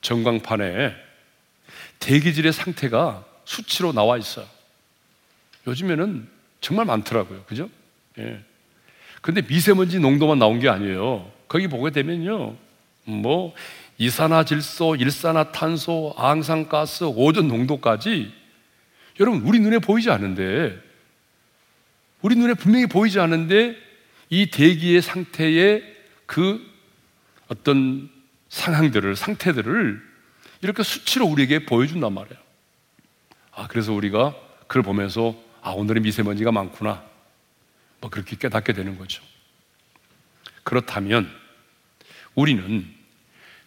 [0.01, 0.95] 전광판에
[1.99, 4.47] 대기질의 상태가 수치로 나와 있어요.
[5.67, 6.27] 요즘에는
[6.61, 7.43] 정말 많더라고요.
[7.43, 7.69] 그죠?
[8.17, 8.43] 예.
[9.21, 11.31] 근데 미세먼지 농도만 나온 게 아니에요.
[11.51, 12.55] 거기 보게 되면요.
[13.03, 13.53] 뭐,
[13.97, 18.33] 이산화질소, 일산화탄소, 앙상가스, 오존 농도까지
[19.19, 20.81] 여러분, 우리 눈에 보이지 않은데,
[22.21, 23.75] 우리 눈에 분명히 보이지 않은데,
[24.29, 25.83] 이 대기의 상태의
[26.25, 26.65] 그
[27.49, 28.09] 어떤
[28.47, 30.01] 상황들을, 상태들을
[30.61, 32.39] 이렇게 수치로 우리에게 보여준단 말이에요.
[33.51, 34.33] 아, 그래서 우리가
[34.67, 37.03] 그걸 보면서, 아, 오늘은 미세먼지가 많구나.
[37.99, 39.21] 뭐 그렇게 깨닫게 되는 거죠.
[40.63, 41.40] 그렇다면,
[42.35, 42.87] 우리는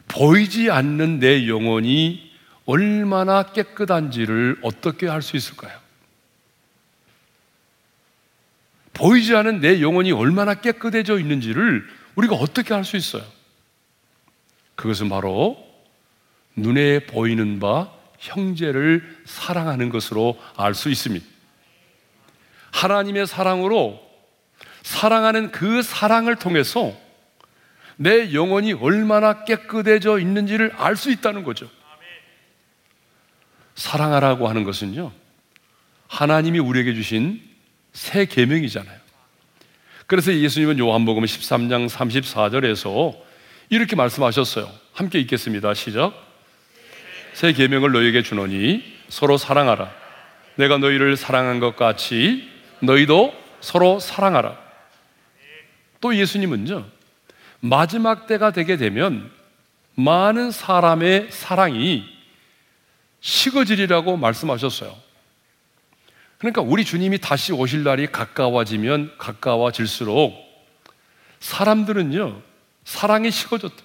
[0.09, 2.33] 보이지 않는 내 영혼이
[2.67, 5.79] 얼마나 깨끗한지를 어떻게 할수 있을까요?
[8.95, 13.25] 보이지 않은 내 영혼이 얼마나 깨끗해져 있는지를 우리가 어떻게 할수 있어요?
[14.77, 15.59] 그것은 바로
[16.57, 21.27] 눈에 보이는 바 형제를 사랑하는 것으로 알 수 있습니다.
[22.71, 24.01] 하나님의 사랑으로
[24.83, 26.97] 사랑하는 그 사랑을 통해서
[27.97, 31.71] 내 영혼이 얼마나 깨끗해져 있는지를 알 수 있다는 거죠.
[33.75, 35.13] 사랑하라고 하는 것은요,
[36.09, 37.41] 하나님이 우리에게 주신
[37.93, 38.99] 새 계명이잖아요.
[40.07, 43.17] 그래서 예수님은 요한복음 13장 34절에서
[43.71, 44.71] 이렇게 말씀하셨어요.
[44.93, 45.75] 함께 읽겠습니다.
[45.75, 46.13] 시작.
[47.33, 49.91] 새 계명을 너희에게 주노니 서로 사랑하라.
[50.57, 52.49] 내가 너희를 사랑한 것 같이
[52.81, 54.57] 너희도 서로 사랑하라.
[56.01, 56.94] 또 예수님은요.
[57.65, 59.31] 마지막 때가 되게 되면
[59.95, 62.05] 많은 사람의 사랑이
[63.21, 64.95] 식어지리라고 말씀하셨어요.
[66.37, 70.35] 그러니까 우리 주님이 다시 오실 날이 가까워지면 가까워질수록
[71.41, 72.43] 사람들은요,
[72.85, 73.83] 사랑이 식어졌다.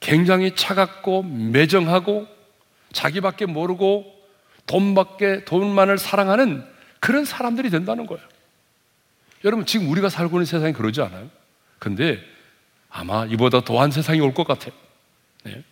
[0.00, 2.28] 굉장히 차갑고 매정하고
[2.92, 4.04] 자기밖에 모르고
[4.66, 6.62] 돈밖에 돈만을 사랑하는
[6.98, 8.22] 그런 사람들이 된다는 거예요.
[9.46, 11.30] 여러분 지금 우리가 살고 있는 세상이 그러지 않아요?
[11.78, 12.22] 근데
[12.90, 14.72] 아마 이보다 더한 세상이 올 것 같아요.
[15.44, 15.62] 네.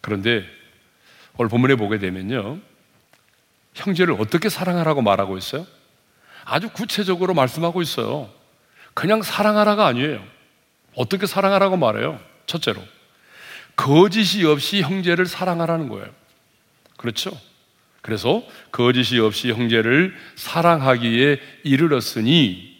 [0.00, 0.44] 그런데
[1.36, 2.58] 오늘 본문에 보게 되면요.
[3.74, 5.66] 형제를 어떻게 사랑하라고 말하고 있어요?
[6.44, 8.30] 아주 구체적으로 말씀하고 있어요.
[8.94, 10.24] 그냥 사랑하라가 아니에요.
[10.94, 12.20] 어떻게 사랑하라고 말해요?
[12.46, 12.82] 첫째로.
[13.76, 16.08] 거짓이 없이 형제를 사랑하라는 거예요.
[16.96, 17.38] 그렇죠?
[18.02, 22.77] 그래서 거짓이 없이 형제를 사랑하기에 이르렀으니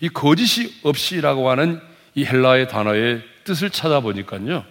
[0.00, 1.80] 이 거짓이 없이라고 하는
[2.14, 4.64] 이 헬라의 단어의 뜻을 찾아보니까요.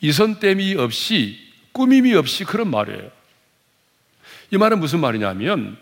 [0.00, 1.38] 이선땜이 없이
[1.72, 3.10] 꾸밈이 없이 그런 말이에요.
[4.50, 5.76] 이 말은 무슨 말이냐면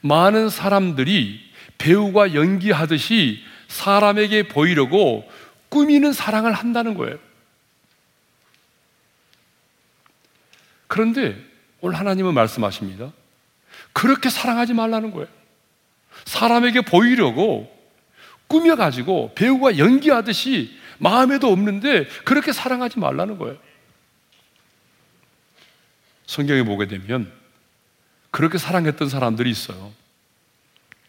[0.00, 1.40] 많은 사람들이
[1.78, 5.28] 배우가 연기하듯이 사람에게 보이려고
[5.68, 7.18] 꾸미는 사랑을 한다는 거예요.
[10.86, 11.36] 그런데
[11.80, 13.12] 오늘 하나님은 말씀하십니다.
[13.92, 15.28] 그렇게 사랑하지 말라는 거예요.
[16.24, 17.72] 사람에게 보이려고
[18.46, 23.56] 꾸며가지고 배우가 연기하듯이 마음에도 없는데 그렇게 사랑하지 말라는 거예요.
[26.26, 27.30] 성경에 보게 되면
[28.30, 29.92] 그렇게 사랑했던 사람들이 있어요.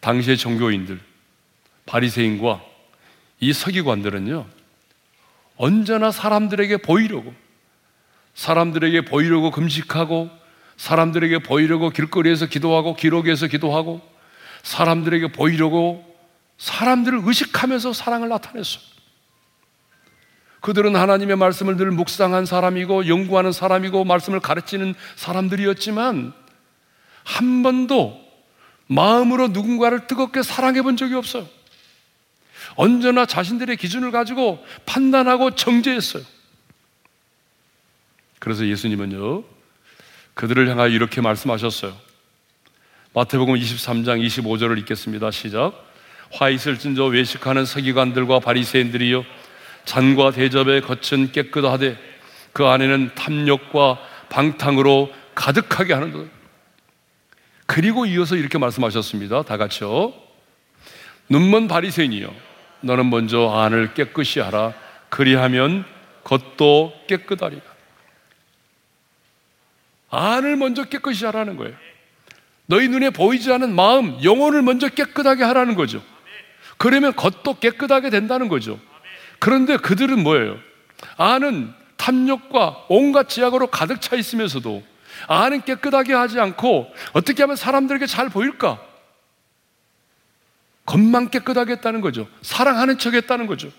[0.00, 1.00] 당시의 종교인들,
[1.86, 2.62] 바리새인과
[3.40, 4.46] 이 서기관들은요.
[5.56, 7.34] 언제나 사람들에게 보이려고
[8.34, 10.30] 사람들에게 보이려고 금식하고
[10.76, 14.00] 사람들에게 보이려고 길거리에서 기도하고 기록에서 기도하고
[14.66, 16.04] 사람들에게 보이려고
[16.58, 18.82] 사람들을 의식하면서 사랑을 나타냈어요.
[20.60, 26.32] 그들은 하나님의 말씀을 늘 묵상한 사람이고 연구하는 사람이고 말씀을 가르치는 사람들이었지만
[27.22, 28.20] 한 번도
[28.88, 31.46] 마음으로 누군가를 뜨겁게 사랑해 본 적이 없어요.
[32.74, 36.24] 언제나 자신들의 기준을 가지고 판단하고 정죄했어요.
[38.40, 39.44] 그래서 예수님은요,
[40.34, 42.05] 그들을 향하여 이렇게 말씀하셨어요.
[43.16, 45.30] 마태복음 23장 25절을 읽겠습니다.
[45.30, 45.72] 시작.
[46.32, 49.24] 화 있을 진저 외식하는 서기관들과 바리새인들이요
[49.86, 51.96] 잔과 대접에 거친 깨끗하되
[52.52, 53.98] 그 안에는 탐욕과
[54.28, 56.26] 방탕으로 가득하게 하는 것.
[57.64, 59.44] 그리고 이어서 이렇게 말씀하셨습니다.
[59.44, 60.12] 다 같이요.
[61.30, 62.30] 눈먼 바리새인이요.
[62.82, 64.74] 너는 먼저 안을 깨끗이 하라.
[65.08, 65.86] 그리하면
[66.22, 67.62] 겉도 깨끗하리라.
[70.10, 71.85] 안을 먼저 깨끗이 하라는 거예요.
[72.66, 76.02] 너희 눈에 보이지 않는 마음, 영혼을 먼저 깨끗하게 하라는 거죠.
[76.78, 78.78] 그러면 겉도 깨끗하게 된다는 거죠.
[79.38, 80.58] 그런데 그들은 뭐예요?
[81.16, 84.82] 안은 탐욕과 온갖 지약으로 가득 차 있으면서도
[85.28, 88.80] 안은 깨끗하게 하지 않고 어떻게 하면 사람들에게 잘 보일까?
[90.84, 92.28] 겉만 깨끗하게 했다는 거죠.
[92.42, 93.72] 사랑하는 척 했다는 거죠.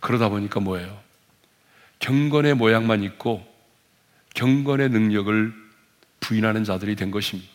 [0.00, 0.98] 그러다 보니까 뭐예요?
[1.98, 3.46] 경건의 모양만 있고
[4.38, 5.52] 경건의 능력을
[6.20, 7.50] 부인하는 자들이 된 것입니다.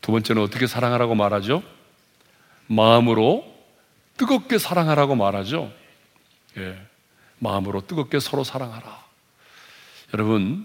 [0.00, 1.64] 두 번째는 어떻게 사랑하라고 말하죠?
[2.68, 3.44] 마음으로
[4.16, 5.72] 뜨겁게 사랑하라고 말하죠.
[6.58, 6.80] 예.
[7.40, 9.04] 마음으로 뜨겁게 서로 사랑하라.
[10.14, 10.64] 여러분,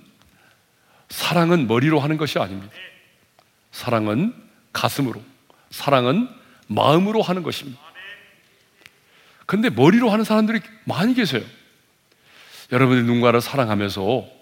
[1.09, 2.71] 사랑은 머리로 하는 것이 아닙니다.
[3.71, 4.31] 사랑은
[4.71, 5.23] 가슴으로,
[5.71, 6.29] 사랑은
[6.67, 7.81] 마음으로 하는 것입니다.
[9.47, 11.43] 근데 머리로 하는 사람들이 많이 계세요.
[12.71, 14.34] 여러분이 누군가를 사랑하면서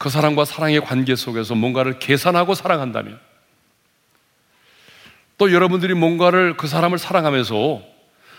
[0.00, 3.20] 그 사람과 사랑의 관계 속에서 뭔가를 계산하고 사랑한다면
[5.36, 7.82] 또 여러분들이 뭔가를 그 사람을 사랑하면서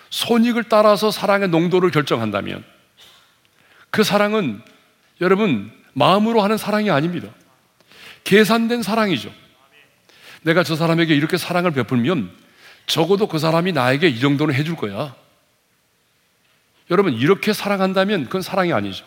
[0.10, 2.64] 손익을 따라서 사랑의 농도를 결정한다면
[3.92, 4.64] 그 사랑은
[5.22, 7.28] 여러분 마음으로 하는 사랑이 아닙니다.
[8.24, 9.32] 계산된 사랑이죠.
[10.42, 12.32] 내가 저 사람에게 이렇게 사랑을 베풀면
[12.88, 15.14] 적어도 그 사람이 나에게 이 정도는 해줄 거야.
[16.90, 19.06] 여러분, 이렇게 사랑한다면 그건 사랑이 아니죠.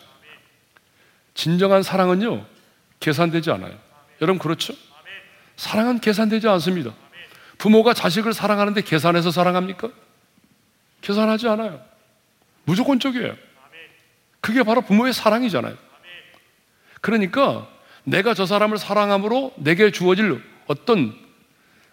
[1.35, 2.45] 진정한 사랑은요,
[2.99, 3.77] 계산되지 않아요.
[4.21, 4.73] 여러분, 그렇죠?
[5.57, 6.93] 사랑은 계산되지 않습니다.
[7.57, 9.89] 부모가 자식을 사랑하는데 계산해서 사랑합니까?
[11.01, 11.81] 계산하지 않아요.
[12.63, 13.35] 무조건적이에요.
[14.41, 15.77] 그게 바로 부모의 사랑이잖아요.
[17.01, 17.67] 그러니까
[18.03, 21.15] 내가 저 사람을 사랑함으로 내게 주어질 어떤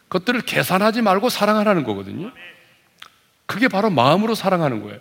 [0.09, 2.33] 것들을 계산하지 말고 사랑하라는 거거든요.
[3.47, 5.01] 그게 바로 마음으로 사랑하는 거예요.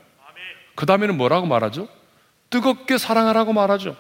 [0.76, 1.88] 그 다음에는 뭐라고 말하죠?
[2.50, 3.96] 뜨겁게 사랑하라고 말하죠.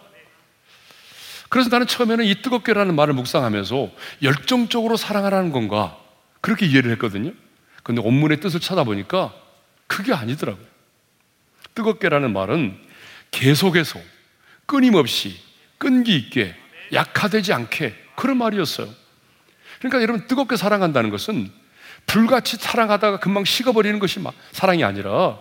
[1.52, 3.90] 그래서 나는 처음에는 이 뜨겁게라는 말을 묵상하면서
[4.24, 5.98] 열정적으로 사랑하라는 건가?
[6.40, 7.34] 그렇게 이해를 했거든요.
[7.84, 9.34] 근데 원문의 뜻을 찾아보니까
[9.86, 10.66] 그게 아니더라고요.
[11.76, 12.80] 뜨겁게라는 말은
[13.32, 14.00] 계속해서
[14.66, 15.42] 끊임없이
[15.78, 16.56] 끈기 있게
[16.94, 18.88] 약화되지 않게 그런 말이었어요.
[19.80, 21.52] 그러니까 여러분 뜨겁게 사랑한다는 것은
[22.08, 24.22] 불같이 사랑하다가 금방 식어버리는 것이
[24.54, 25.38] 사랑이 아니라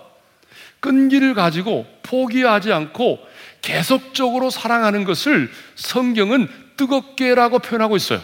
[0.81, 3.19] 끈기를 가지고 포기하지 않고
[3.63, 8.21] 계속적으로 사랑하는 것을 성경은 뜨겁게라고 표현하고 있어요.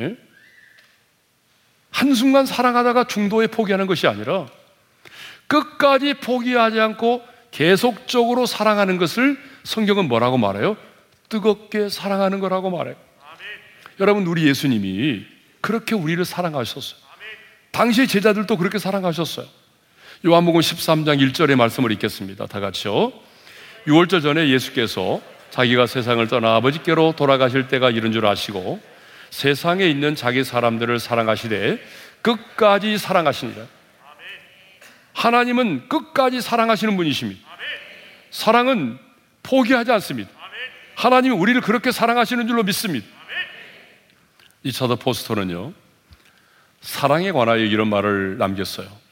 [0.00, 0.16] 예?
[1.90, 4.46] 한순간 사랑하다가 중도에 포기하는 것이 아니라
[5.46, 10.76] 끝까지 포기하지 않고 계속적으로 사랑하는 것을 성경은 뭐라고 말해요?
[11.28, 12.96] 뜨겁게 사랑하는 거라고 말해요.
[14.00, 15.24] 여러분, 우리 예수님이
[15.60, 17.00] 그렇게 우리를 사랑하셨어요.
[17.70, 19.46] 당시 제자들도 그렇게 사랑하셨어요.
[20.26, 22.46] 요한복음 13장 1절의 말씀을 읽겠습니다.
[22.46, 23.12] 다 같이요.
[23.86, 28.80] 6월절 전에 예수께서 자기가 세상을 떠나 아버지께로 돌아가실 때가 이른 줄 아시고
[29.28, 31.78] 세상에 있는 자기 사람들을 사랑하시되
[32.22, 33.66] 끝까지 사랑하십니다.
[35.12, 37.46] 하나님은 끝까지 사랑하시는 분이십니다.
[38.30, 38.98] 사랑은
[39.42, 40.30] 포기하지 않습니다.
[40.94, 43.06] 하나님이 우리를 그렇게 사랑하시는 줄로 믿습니다.
[44.62, 45.74] 리차드 포스터는요,
[46.80, 49.03] 사랑에 관하여 이런 말을 남겼어요.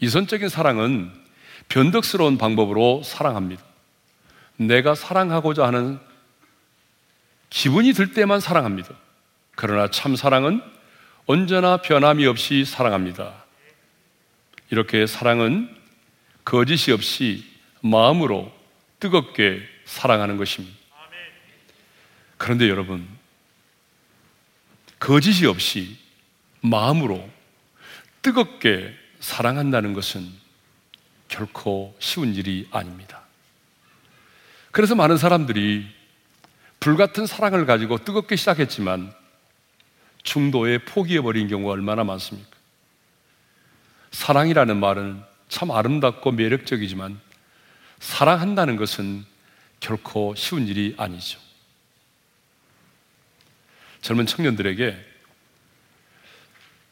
[0.00, 1.12] 이선적인 사랑은
[1.68, 3.62] 변덕스러운 방법으로 사랑합니다.
[4.56, 5.98] 내가 사랑하고자 하는
[7.50, 8.94] 기분이 들 때만 사랑합니다.
[9.56, 10.62] 그러나 참 사랑은
[11.26, 13.44] 언제나 변함이 없이 사랑합니다.
[14.70, 15.74] 이렇게 사랑은
[16.44, 17.44] 거짓이 없이
[17.82, 18.52] 마음으로
[19.00, 20.76] 뜨겁게 사랑하는 것입니다.
[22.36, 23.06] 그런데 여러분,
[24.98, 25.96] 거짓이 없이
[26.62, 27.28] 마음으로
[28.22, 30.28] 뜨겁게 사랑한다는 것은
[31.28, 33.22] 결코 쉬운 일이 아닙니다.
[34.72, 35.86] 그래서 많은 사람들이
[36.80, 39.12] 불같은 사랑을 가지고 뜨겁게 시작했지만
[40.22, 42.50] 중도에 포기해버린 경우가 얼마나 많습니까?
[44.10, 47.20] 사랑이라는 말은 참 아름답고 매력적이지만
[48.00, 49.24] 사랑한다는 것은
[49.78, 51.38] 결코 쉬운 일이 아니죠.
[54.00, 55.06] 젊은 청년들에게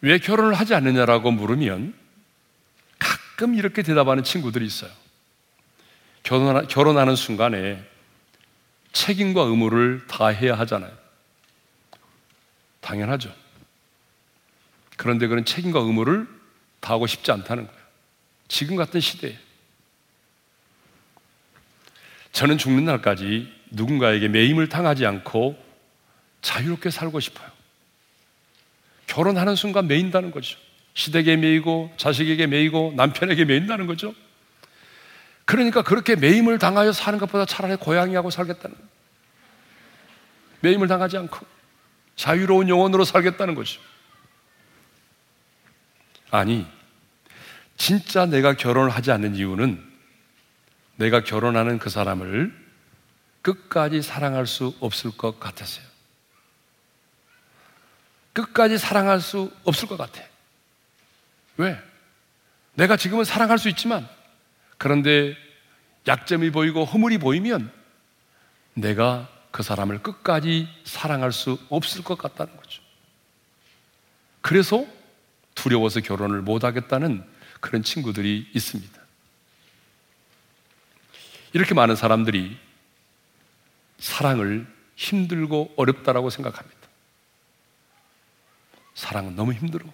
[0.03, 1.98] 왜 결혼을 하지 않느냐라고 물으면
[3.39, 4.91] 가끔 이렇게 대답하는 친구들이 있어요.
[6.25, 7.81] 결혼하는 순간에
[8.93, 10.91] 책임과 의무를 다 해야 하잖아요.
[12.81, 13.33] 당연하죠.
[14.97, 16.27] 그런데 그런 책임과 의무를
[16.81, 17.81] 다 하고 싶지 않다는 거예요.
[18.49, 19.39] 지금 같은 시대에.
[22.33, 25.57] 저는 죽는 날까지 누군가에게 매임을 당하지 않고
[26.43, 27.49] 자유롭게 살고 싶어요.
[29.07, 30.59] 결혼하는 순간 매인다는 거죠.
[30.99, 34.13] 시댁에 매이고 자식에게 매이고 남편에게 매인다는 거죠.
[35.45, 38.89] 그러니까 그렇게 매임을 당하여 사는 것보다 차라리 고양이하고 살겠다는 거예요.
[40.59, 41.47] 매임을 당하지 않고
[42.17, 43.81] 자유로운 영혼으로 살겠다는 거죠.
[46.33, 46.67] 아니,
[47.77, 49.81] 진짜 내가 결혼을 하지 않는 이유는
[50.97, 52.53] 내가 결혼하는 그 사람을
[53.43, 55.87] 끝까지 사랑할 수 없을 것 같았어요.
[58.33, 60.21] 끝까지 사랑할 수 없을 것 같아.
[61.59, 61.79] 왜?
[62.75, 64.09] 내가 지금은 사랑할 수 있지만,
[64.79, 65.37] 그런데
[66.07, 67.71] 약점이 보이고 허물이 보이면
[68.75, 72.83] 내가 그 사람을 끝까지 사랑할 수 없을 것 같다는 거죠.
[74.41, 74.87] 그래서
[75.55, 77.29] 두려워서 결혼을 못 하겠다는
[77.61, 78.99] 그런 친구들이 있습니다.
[81.53, 82.57] 이렇게 많은 사람들이
[83.99, 86.79] 사랑을 힘들고 어렵다라고 생각합니다.
[88.95, 89.87] 사랑은 너무 힘들어.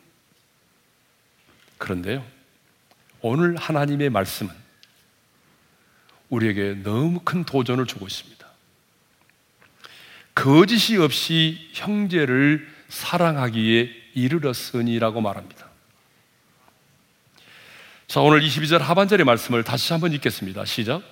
[1.78, 2.24] 그런데요,
[3.20, 4.52] 오늘 하나님의 말씀은
[6.30, 8.44] 우리에게 너무 큰 도전을 주고 있습니다.
[10.34, 15.68] 거짓이 없이 형제를 사랑하기에 이르렀으니라고 말합니다.
[18.06, 20.64] 자, 오늘 22절 하반절의 말씀을 다시 한번 읽겠습니다.
[20.64, 21.02] 시작.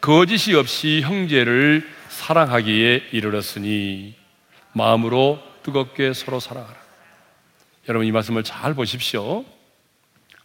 [0.00, 4.14] 거짓이 없이 형제를 사랑하기에 이르렀으니
[4.72, 6.76] 마음으로 뜨겁게 서로 사랑하라.
[7.88, 9.44] 여러분 이 말씀을 잘 보십시오.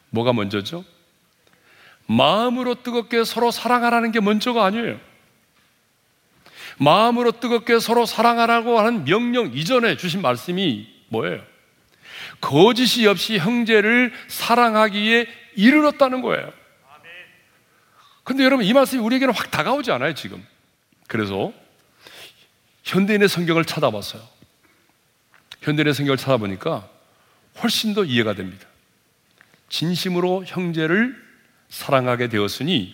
[0.10, 0.84] 뭐가 먼저죠?
[2.08, 5.00] 마음으로 뜨겁게 서로 사랑하라는 게 먼저가 아니에요.
[6.80, 11.42] 마음으로 뜨겁게 서로 사랑하라고 하는 명령 이전에 주신 말씀이 뭐예요?
[12.40, 16.52] 거짓이 없이 형제를 사랑하기에 이르렀다는 거예요.
[18.24, 20.46] 근데 여러분 이 말씀이 우리에게는 확 다가오지 않아요, 지금.
[21.08, 21.54] 그래서
[22.84, 24.22] 현대인의 성경을 찾아봤어요.
[25.62, 26.88] 현대인의 성경을 찾아보니까
[27.64, 28.68] 훨씬 더 이해가 됩니다.
[29.70, 31.16] 진심으로 형제를
[31.70, 32.94] 사랑하게 되었으니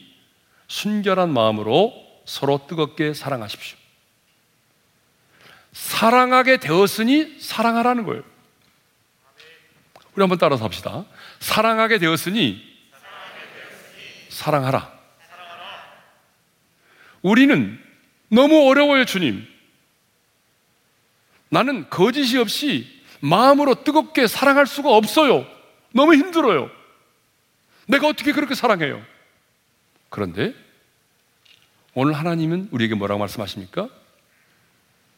[0.68, 1.94] 순결한 마음으로
[2.26, 3.78] 서로 뜨겁게 사랑하십시오.
[5.72, 8.24] 사랑하게 되었으니 사랑하라는 거예요.
[10.16, 11.06] 우리 한번 따라서 합시다.
[11.40, 12.62] 사랑하게 되었으니
[14.30, 14.92] 사랑하라.
[17.22, 17.80] 우리는
[18.30, 19.48] 너무 어려워요, 주님.
[21.50, 22.88] 나는 거짓이 없이
[23.20, 25.53] 마음으로 뜨겁게 사랑할 수가 없어요.
[25.94, 26.70] 너무 힘들어요.
[27.88, 29.02] 내가 어떻게 그렇게 사랑해요?
[30.10, 30.54] 그런데
[31.94, 33.90] 오늘 하나님은 우리에게 뭐라고 말씀하십니까?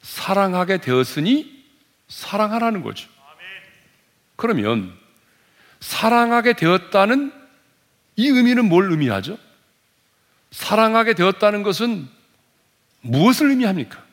[0.01, 1.65] 사랑하게 되었으니
[2.07, 3.09] 사랑하라는 거죠.
[4.35, 4.95] 그러면
[5.79, 7.31] 사랑하게 되었다는
[8.17, 9.37] 이 의미는 뭘 의미하죠?
[10.51, 12.07] 사랑하게 되었다는 것은
[13.01, 14.03] 무엇을 의미합니까?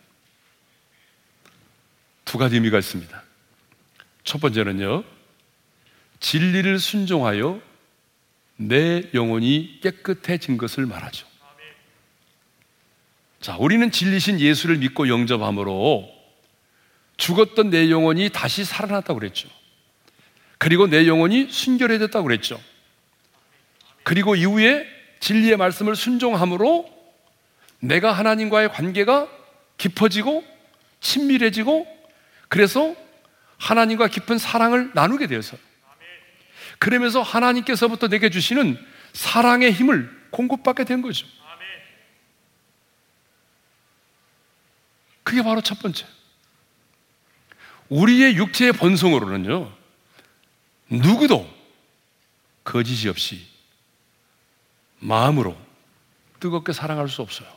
[2.25, 3.22] 두 가지 의미가 있습니다.
[4.25, 5.05] 첫 번째는요,
[6.22, 7.61] 진리를 순종하여
[8.56, 11.26] 내 영혼이 깨끗해진 것을 말하죠.
[13.40, 16.08] 자, 우리는 진리신 예수를 믿고 영접함으로
[17.16, 19.48] 죽었던 내 영혼이 다시 살아났다고 그랬죠.
[20.58, 22.60] 그리고 내 영혼이 순결해졌다고 그랬죠.
[24.04, 24.87] 그리고 이후에
[25.18, 26.88] 진리의 말씀을 순종함으로
[27.81, 29.29] 내가 하나님과의 관계가
[29.77, 30.44] 깊어지고
[31.00, 31.85] 친밀해지고
[32.48, 32.94] 그래서
[33.58, 35.56] 하나님과 깊은 사랑을 나누게 되어서
[36.83, 38.76] 그러면서 하나님께서부터 내게 주시는
[39.12, 41.28] 사랑의 힘을 공급받게 된 거죠.
[45.22, 46.04] 그게 바로 첫 번째.
[47.88, 49.72] 우리의 육체의 본성으로는요,
[50.90, 51.48] 누구도
[52.64, 53.46] 거짓이 없이
[54.98, 55.56] 마음으로
[56.40, 57.48] 뜨겁게 사랑할 수 없어요.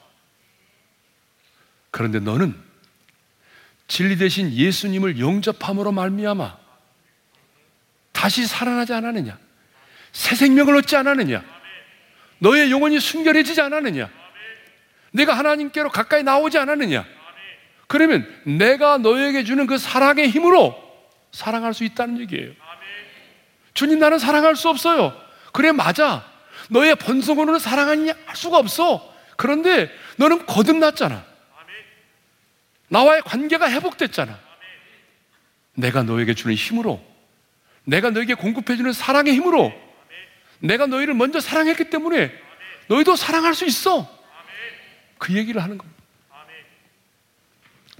[1.90, 2.56] 그런데 너는
[3.88, 6.65] 진리 대신 예수님을 영접함으로 말미암아
[8.16, 9.38] 다시 살아나지 않았느냐?
[10.14, 11.44] 새 생명을 얻지 않았느냐?
[12.40, 14.10] 너의 영혼이 순결해지지 않았느냐?
[15.12, 17.06] 내가 하나님께로 가까이 나오지 않았느냐?
[17.88, 20.76] 그러면 내가 너에게 주는 그 사랑의 힘으로
[21.32, 22.54] 사랑할 수 있다는 얘기예요.
[23.74, 25.14] 주님 나는 사랑할 수 없어요.
[25.52, 26.26] 그래 맞아.
[26.70, 29.14] 너의 본성으로는 사랑하냐 할 수가 없어.
[29.36, 31.26] 그런데 너는 거듭났잖아.
[32.88, 34.40] 나와의 관계가 회복됐잖아.
[35.74, 37.04] 내가 너에게 주는 힘으로,
[37.86, 39.74] 내가 너에게 공급해주는 사랑의 힘으로,
[40.60, 42.32] 내가 너희를 먼저 사랑했기 때문에
[42.88, 44.10] 너희도 사랑할 수 있어.
[45.18, 45.96] 그 얘기를 하는 겁니다.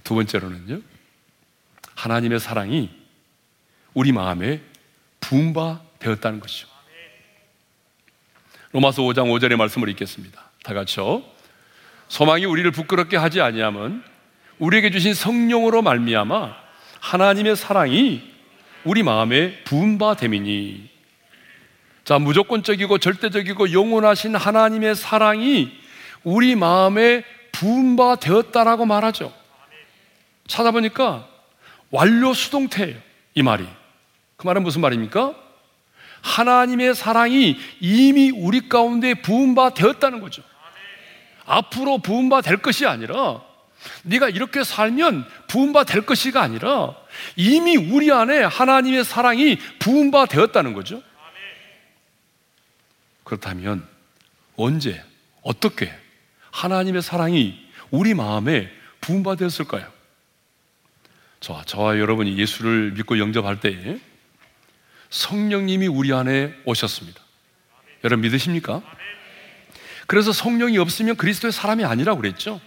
[0.04, 0.82] 두 번째로는요,
[1.96, 2.90] 하나님의 사랑이
[3.94, 4.60] 우리 마음에
[5.20, 6.68] 부음바 되었다는 것이죠.
[8.72, 10.50] 로마서 5장 5절의 말씀을 읽겠습니다.
[10.62, 11.24] 다 같이요.
[12.08, 14.02] 소망이 우리를 부끄럽게 하지 아니함은
[14.58, 16.54] 우리에게 주신 성령으로 말미암아
[17.00, 18.35] 하나님의 사랑이
[18.86, 20.88] 우리 마음에 부음바 됨이니
[22.04, 25.72] 자 무조건적이고 절대적이고 영원하신 하나님의 사랑이
[26.22, 29.34] 우리 마음에 부음바 되었다라고 말하죠.
[30.46, 31.26] 찾아보니까
[31.90, 32.96] 완료 수동태예요.
[33.34, 33.66] 이 말이.
[34.36, 35.34] 그 말은 무슨 말입니까?
[36.22, 40.42] 하나님의 사랑이 이미 우리 가운데 부음바 되었다는 거죠.
[41.44, 43.42] 앞으로 부음바 될 것이 아니라
[44.04, 46.94] 네가 이렇게 살면 부음바 될 것이가 아니라
[47.36, 51.02] 이미 우리 안에 하나님의 사랑이 부음바 되었다는 거죠.
[53.24, 53.86] 그렇다면
[54.56, 55.02] 언제
[55.42, 55.92] 어떻게
[56.50, 57.58] 하나님의 사랑이
[57.90, 59.92] 우리 마음에 부음바 되었을까요?
[61.40, 63.98] 저, 저와 여러분이 예수를 믿고 영접할 때에
[65.10, 67.20] 성령님이 우리 안에 오셨습니다.
[68.04, 68.82] 여러분 믿으십니까?
[70.06, 72.60] 그래서 성령이 없으면 그리스도의 사람이 아니라고 그랬죠.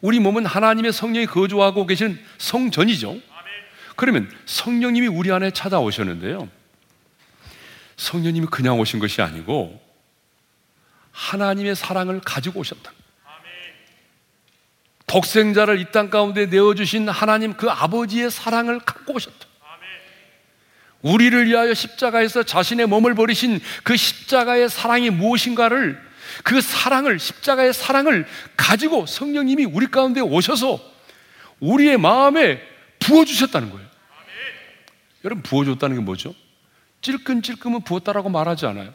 [0.00, 3.20] 우리 몸은 하나님의 성령이 거주하고 계신 성전이죠.
[4.00, 6.48] 그러면 성령님이 우리 안에 찾아오셨는데요.
[7.98, 9.78] 성령님이 그냥 오신 것이 아니고
[11.12, 12.92] 하나님의 사랑을 가지고 오셨다.
[15.06, 19.46] 독생자를 이 땅 가운데 내어주신 하나님 그 아버지의 사랑을 갖고 오셨다.
[21.02, 26.00] 우리를 위하여 십자가에서 자신의 몸을 버리신 그 십자가의 사랑이 무엇인가를
[26.42, 28.26] 그 사랑을, 십자가의 사랑을
[28.56, 30.80] 가지고 성령님이 우리 가운데 오셔서
[31.58, 32.62] 우리의 마음에
[32.98, 33.89] 부어 주셨다는 거예요.
[35.24, 36.34] 여러분, 부어줬다는 게 뭐죠?
[37.02, 38.94] 찔끔찔끔은 부었다라고 말하지 않아요.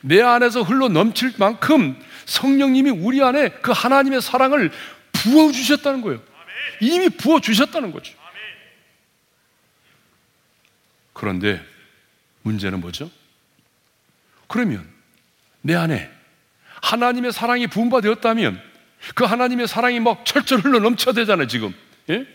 [0.00, 4.70] 내 안에서 흘러 넘칠 만큼 성령님이 우리 안에 그 하나님의 사랑을
[5.12, 6.22] 부어주셨다는 거예요.
[6.80, 8.14] 이미 부어주셨다는 거죠.
[11.12, 11.64] 그런데
[12.42, 13.10] 문제는 뭐죠?
[14.48, 14.88] 그러면
[15.60, 16.10] 내 안에
[16.82, 18.60] 하나님의 사랑이 부음바 되었다면
[19.14, 21.74] 그 하나님의 사랑이 막 철철 흘러 넘쳐야 되잖아요, 지금.
[22.10, 22.26] 예?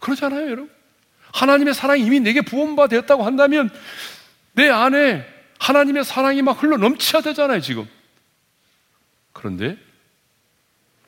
[0.00, 0.75] 그러잖아요, 여러분.
[1.36, 3.68] 하나님의 사랑이 이미 내게 부음바 되었다고 한다면
[4.54, 5.26] 내 안에
[5.58, 7.86] 하나님의 사랑이 막 흘러 넘쳐야 되잖아요, 지금.
[9.34, 9.76] 그런데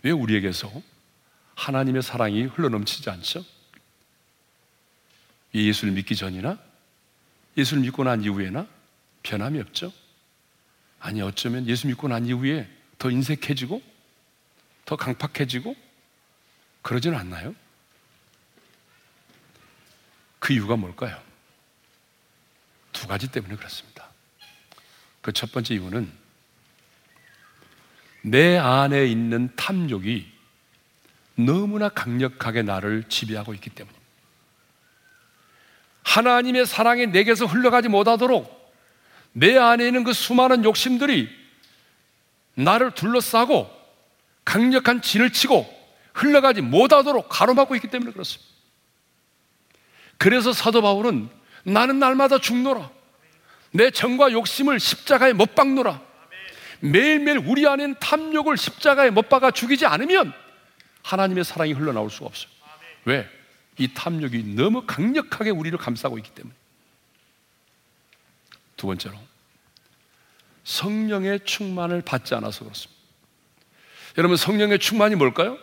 [0.03, 0.71] 왜 우리에게서
[1.55, 3.43] 하나님의 사랑이 흘러 넘치지 않죠?
[5.55, 6.59] 예수를 믿기 전이나
[7.57, 8.67] 예수를 믿고 난 이후에나
[9.23, 9.91] 변함이 없죠?
[11.01, 12.69] 아니, 어쩌면 예수 믿고 난 이후에
[12.99, 13.81] 더 인색해지고
[14.85, 15.75] 더 강팍해지고
[16.83, 17.55] 그러지는 않나요?
[20.39, 21.21] 그 이유가 뭘까요?
[22.93, 24.09] 두 가지 때문에 그렇습니다.
[25.21, 26.11] 그 첫 번째 이유는
[28.23, 30.27] 내 안에 있는 탐욕이
[31.37, 34.07] 너무나 강력하게 나를 지배하고 있기 때문입니다.
[36.03, 38.73] 하나님의 사랑이 내게서 흘러가지 못하도록
[39.33, 41.29] 내 안에 있는 그 수많은 욕심들이
[42.55, 43.71] 나를 둘러싸고
[44.45, 45.69] 강력한 진을 치고
[46.15, 48.58] 흘러가지 못하도록 가로막고 있기 때문에 그렇습니다.
[50.19, 51.31] 그래서 사도 바울은
[51.65, 52.91] 나는 날마다 죽노라.
[53.71, 56.01] 내 정과 욕심을 십자가에 못 박노라.
[56.81, 60.33] 매일매일 우리 안에는 탐욕을 십자가에 못 박아 죽이지 않으면
[61.03, 62.51] 하나님의 사랑이 흘러나올 수가 없어요.
[63.05, 63.29] 왜?
[63.79, 66.55] 이 탐욕이 너무 강력하게 우리를 감싸고 있기 때문에.
[68.77, 69.17] 두 번째로,
[70.65, 73.01] 성령의 충만을 받지 않아서 그렇습니다.
[74.19, 75.59] 여러분, 성령의 충만이 뭘까요?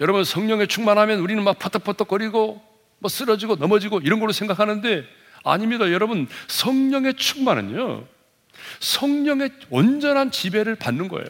[0.00, 2.67] 여러분, 성령의 충만하면 우리는 막 퍼떡퍼떡거리고,
[2.98, 5.04] 뭐 쓰러지고 넘어지고 이런 걸로 생각하는데,
[5.44, 5.90] 아닙니다.
[5.92, 8.04] 여러분, 성령의 충만은요,
[8.80, 11.26] 성령의 온전한 지배를 받는 거예요.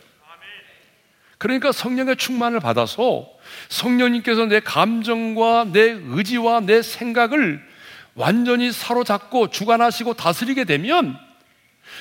[1.38, 3.28] 그러니까 성령의 충만을 받아서
[3.68, 7.62] 성령님께서 내 감정과 내 의지와 내 생각을
[8.14, 11.16] 완전히 사로잡고 주관하시고 다스리게 되면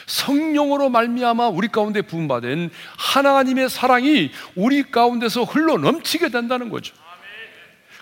[0.07, 6.95] 성령으로 말미암아 우리 가운데 부음받은 하나님의 사랑이 우리 가운데서 흘러 넘치게 된다는 거죠.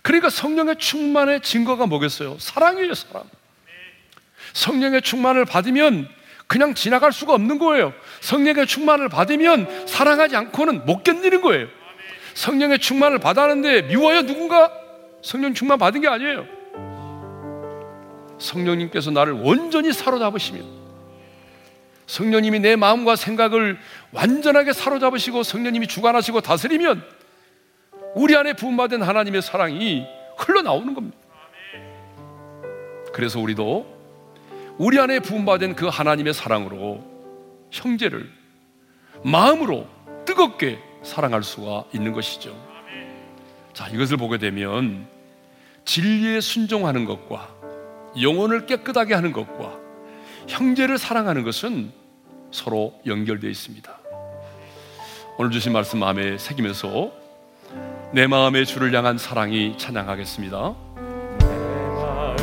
[0.05, 2.37] 그러니까 성령의 충만의 증거가 뭐겠어요?
[2.37, 3.23] 사랑이에요, 사랑.
[4.53, 6.07] 성령의 충만을 받으면
[6.45, 7.91] 그냥 지나갈 수가 없는 거예요.
[8.21, 11.67] 성령의 충만을 받으면 사랑하지 않고는 못 견디는 거예요.
[12.35, 14.71] 성령의 충만을 받았는데 미워요 누군가?
[15.23, 16.45] 성령 충만 받은 게 아니에요.
[18.37, 20.61] 성령님께서 나를 온전히 사로잡으시며
[22.05, 23.79] 성령님이 내 마음과 생각을
[24.11, 27.14] 완전하게 사로잡으시고 성령님이 주관하시고 다스리면
[28.15, 30.05] 우리 안에 부음받은 하나님의 사랑이
[30.37, 31.17] 흘러나오는 겁니다.
[33.13, 33.93] 그래서 우리도
[34.77, 37.03] 우리 안에 부음받은 그 하나님의 사랑으로
[37.71, 38.29] 형제를
[39.23, 39.87] 마음으로
[40.25, 42.55] 뜨겁게 사랑할 수가 있는 것이죠.
[43.73, 45.07] 자, 이것을 보게 되면
[45.83, 47.53] 진리에 순종하는 것과
[48.21, 49.77] 영혼을 깨끗하게 하는 것과
[50.47, 51.91] 형제를 사랑하는 것은
[52.51, 53.99] 서로 연결되어 있습니다.
[55.37, 57.24] 오늘 주신 말씀 마음에 새기면서
[58.15, 60.73] 내 마음의 주를 향한 사랑이 찬양하겠습니다.
[60.95, 61.05] 내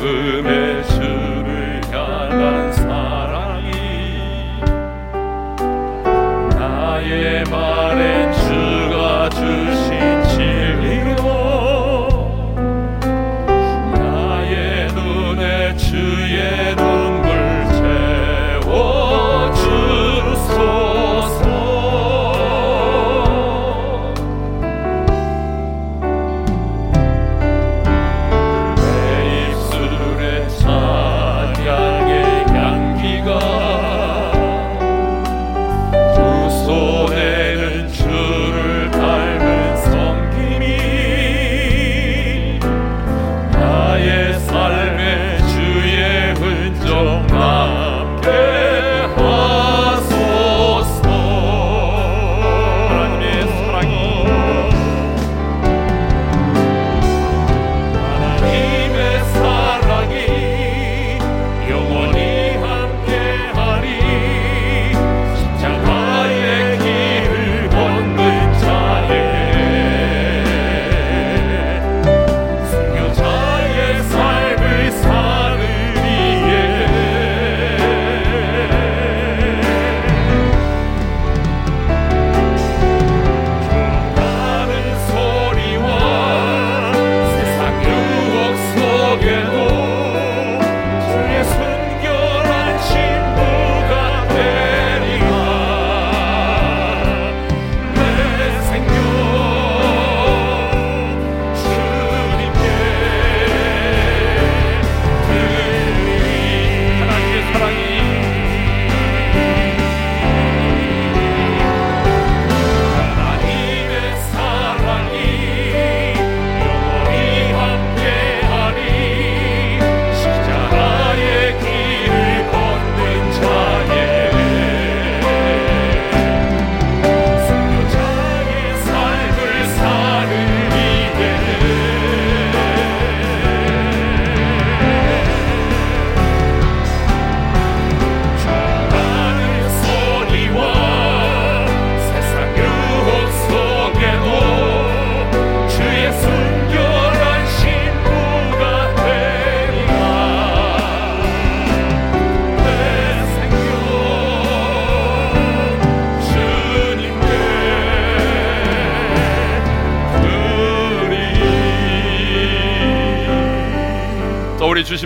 [0.03, 3.71] 마음의 주를 향한 사랑이
[6.55, 8.31] 나의 말에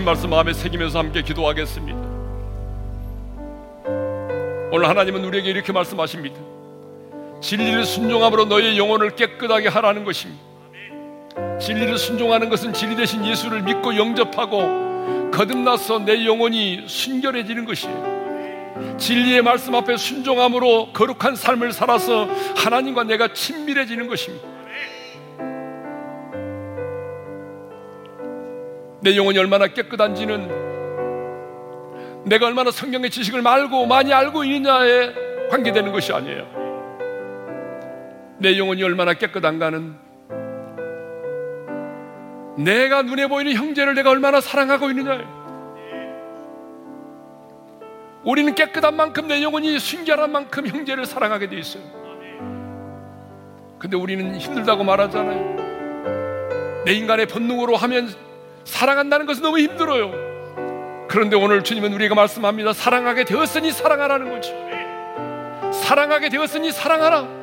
[0.08, 1.98] 말씀 마음에 새기면서 함께 기도하겠습니다
[4.72, 6.34] 오늘 하나님은 우리에게 이렇게 말씀하십니다.
[7.42, 10.42] 진리를 순종함으로 너의 영혼을 깨끗하게 하라는 것입니다.
[11.60, 18.96] 진리를 순종하는 것은 진리 대신 예수를 믿고 영접하고 거듭나서 내 영혼이 순결해지는 것이에요.
[18.96, 24.57] 진리의 말씀 앞에 순종함으로 거룩한 삶을 살아서 하나님과 내가 친밀해지는 것입니다.
[29.08, 30.48] 내 영혼이 얼마나 깨끗한지는
[32.26, 36.46] 내가 얼마나 성경의 지식을 말고 많이 알고 있느냐에 관계되는 것이 아니에요.
[38.36, 39.96] 내 영혼이 얼마나 깨끗한가는
[42.58, 45.24] 내가 눈에 보이는 형제를 내가 얼마나 사랑하고 있느냐에
[48.24, 51.82] 우리는 깨끗한 만큼 내 영혼이 순결한 만큼 형제를 사랑하게 돼 있어요.
[53.78, 56.84] 근데 우리는 힘들다고 말하잖아요.
[56.84, 58.27] 내 인간의 본능으로 하면
[58.68, 60.12] 사랑한다는 것은 너무 힘들어요.
[61.08, 62.74] 그런데 오늘 주님은 우리가 말씀합니다.
[62.74, 64.52] 사랑하게 되었으니 사랑하라는 거죠.
[65.72, 67.38] 사랑하게 되었으니 사랑하라.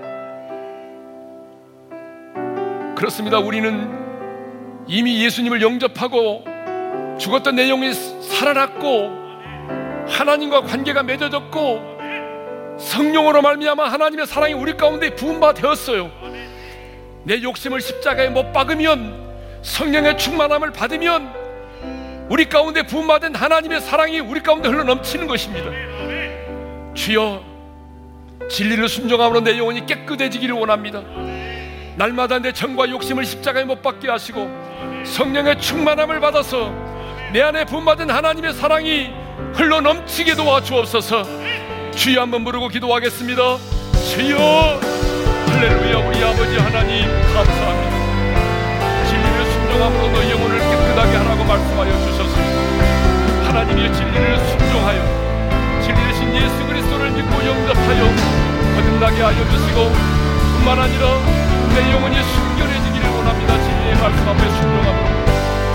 [2.95, 3.39] 그렇습니다.
[3.39, 6.45] 우리는 이미 예수님을 영접하고
[7.19, 9.11] 죽었던 내용이 살아났고
[10.07, 11.95] 하나님과 관계가 맺어졌고
[12.77, 16.11] 성령으로 말미암아 하나님의 사랑이 우리 가운데 부음바 되었어요.
[17.23, 19.24] 내 욕심을 십자가에 못 박으면
[19.65, 21.33] 성령의 충만함을 받으면
[22.29, 25.69] 우리 가운데 부음받은 하나님의 사랑이 우리 가운데 흘러 넘치는 것입니다.
[26.93, 27.43] 주여
[28.49, 31.01] 진리를 순종함으로 내 영혼이 깨끗해지기를 원합니다.
[31.97, 34.49] 날마다 내 정과 욕심을 십자가에 못 박게 하시고
[35.03, 36.71] 성령의 충만함을 받아서
[37.33, 39.09] 내 안에 부음받은 하나님의 사랑이
[39.53, 41.23] 흘러 넘치게 도와주옵소서.
[41.91, 43.41] 주여 한번 부르고 기도하겠습니다.
[44.11, 44.79] 주여
[45.47, 47.84] 할렐루야 우리 아버지 하나님 감사합니다.
[49.75, 53.47] 순종함으로 너희 영혼을 깨끗하게 하라고 말씀하여 주셨습니다.
[53.47, 58.05] 하나님의 진리를 순종하여 진리 대신 예수 그리스도를 믿고 영접하여
[58.75, 59.91] 거듭나게 하여 주시고
[60.55, 61.19] 뿐만 아니라
[61.73, 63.53] 내 영혼이 순결해지기를 원합니다.
[63.63, 65.07] 진리의 말씀 앞에 순종함으로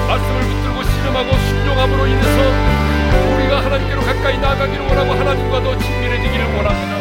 [0.08, 6.99] 말씀을 붙들고 신음하고 순종함으로 인해서 우리가 하나님께로 가까이 나아가기를 원하고 하나님과 더 친밀해지기를 원합니다.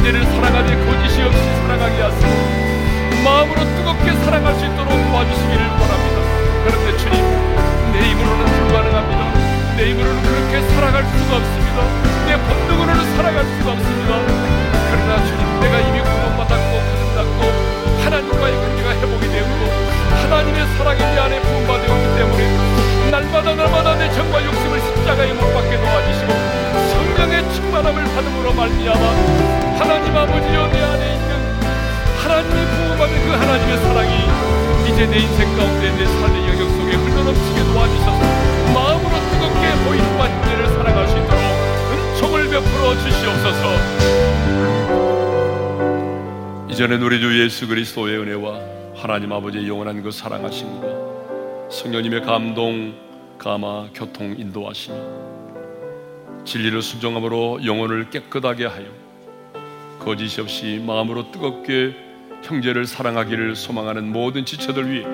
[0.00, 6.16] 형제를 사랑하되 거짓이 없이 사랑하게 하시고 마음으로 뜨겁게 사랑할 수 있도록 도와주시기를 원합니다.
[6.64, 7.20] 그런데 주님
[7.92, 9.76] 내 힘으로는 불가능합니다.
[9.76, 11.78] 내 힘으로는 그렇게 살아갈 수가 없습니다.
[12.26, 14.12] 내 본능으로는 살아갈 수가 없습니다.
[14.88, 19.60] 그러나 주님 내가 이미 구원받았고 거듭났고 하나님과의 관계가 회복이 되었고
[20.22, 26.69] 하나님의 사랑이 내 안에 부음받았기 때문에 날마다 날마다 내 정과 욕심을 십자가에 못 박게 도와주시고
[27.54, 29.04] 충만함을 받음으로 말미암아
[29.78, 31.30] 하나님 아버지여 내 안에 있는
[32.22, 34.14] 하나님의 부음받은 그 하나님의 사랑이
[34.88, 38.20] 이제 내 인생 가운데 내 삶의 영역 속에 흘러넘치게 도와주셔서
[38.74, 41.40] 마음으로 뜨겁게 보이는 바 형제를 사랑할 수 있도록
[41.92, 43.62] 은총을 베풀어 주시옵소서.
[46.70, 48.60] 이전에 우리 주 예수 그리스도의 은혜와
[48.94, 50.88] 하나님 아버지의 영원한 그 사랑하심과
[51.70, 52.94] 성령님의 감동,
[53.38, 54.96] 감화, 교통, 인도하심이
[56.50, 58.86] 진리를 순종함으로 영혼을 깨끗하게 하여
[60.00, 61.94] 거짓이 없이 마음으로 뜨겁게
[62.42, 65.06] 형제를 사랑하기를 소망하는 모든 지체들 위해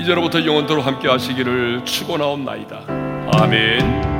[0.00, 2.86] 이제로부터 영원토록 함께 하시기를 축원하옵나이다.
[3.34, 4.11] 아멘.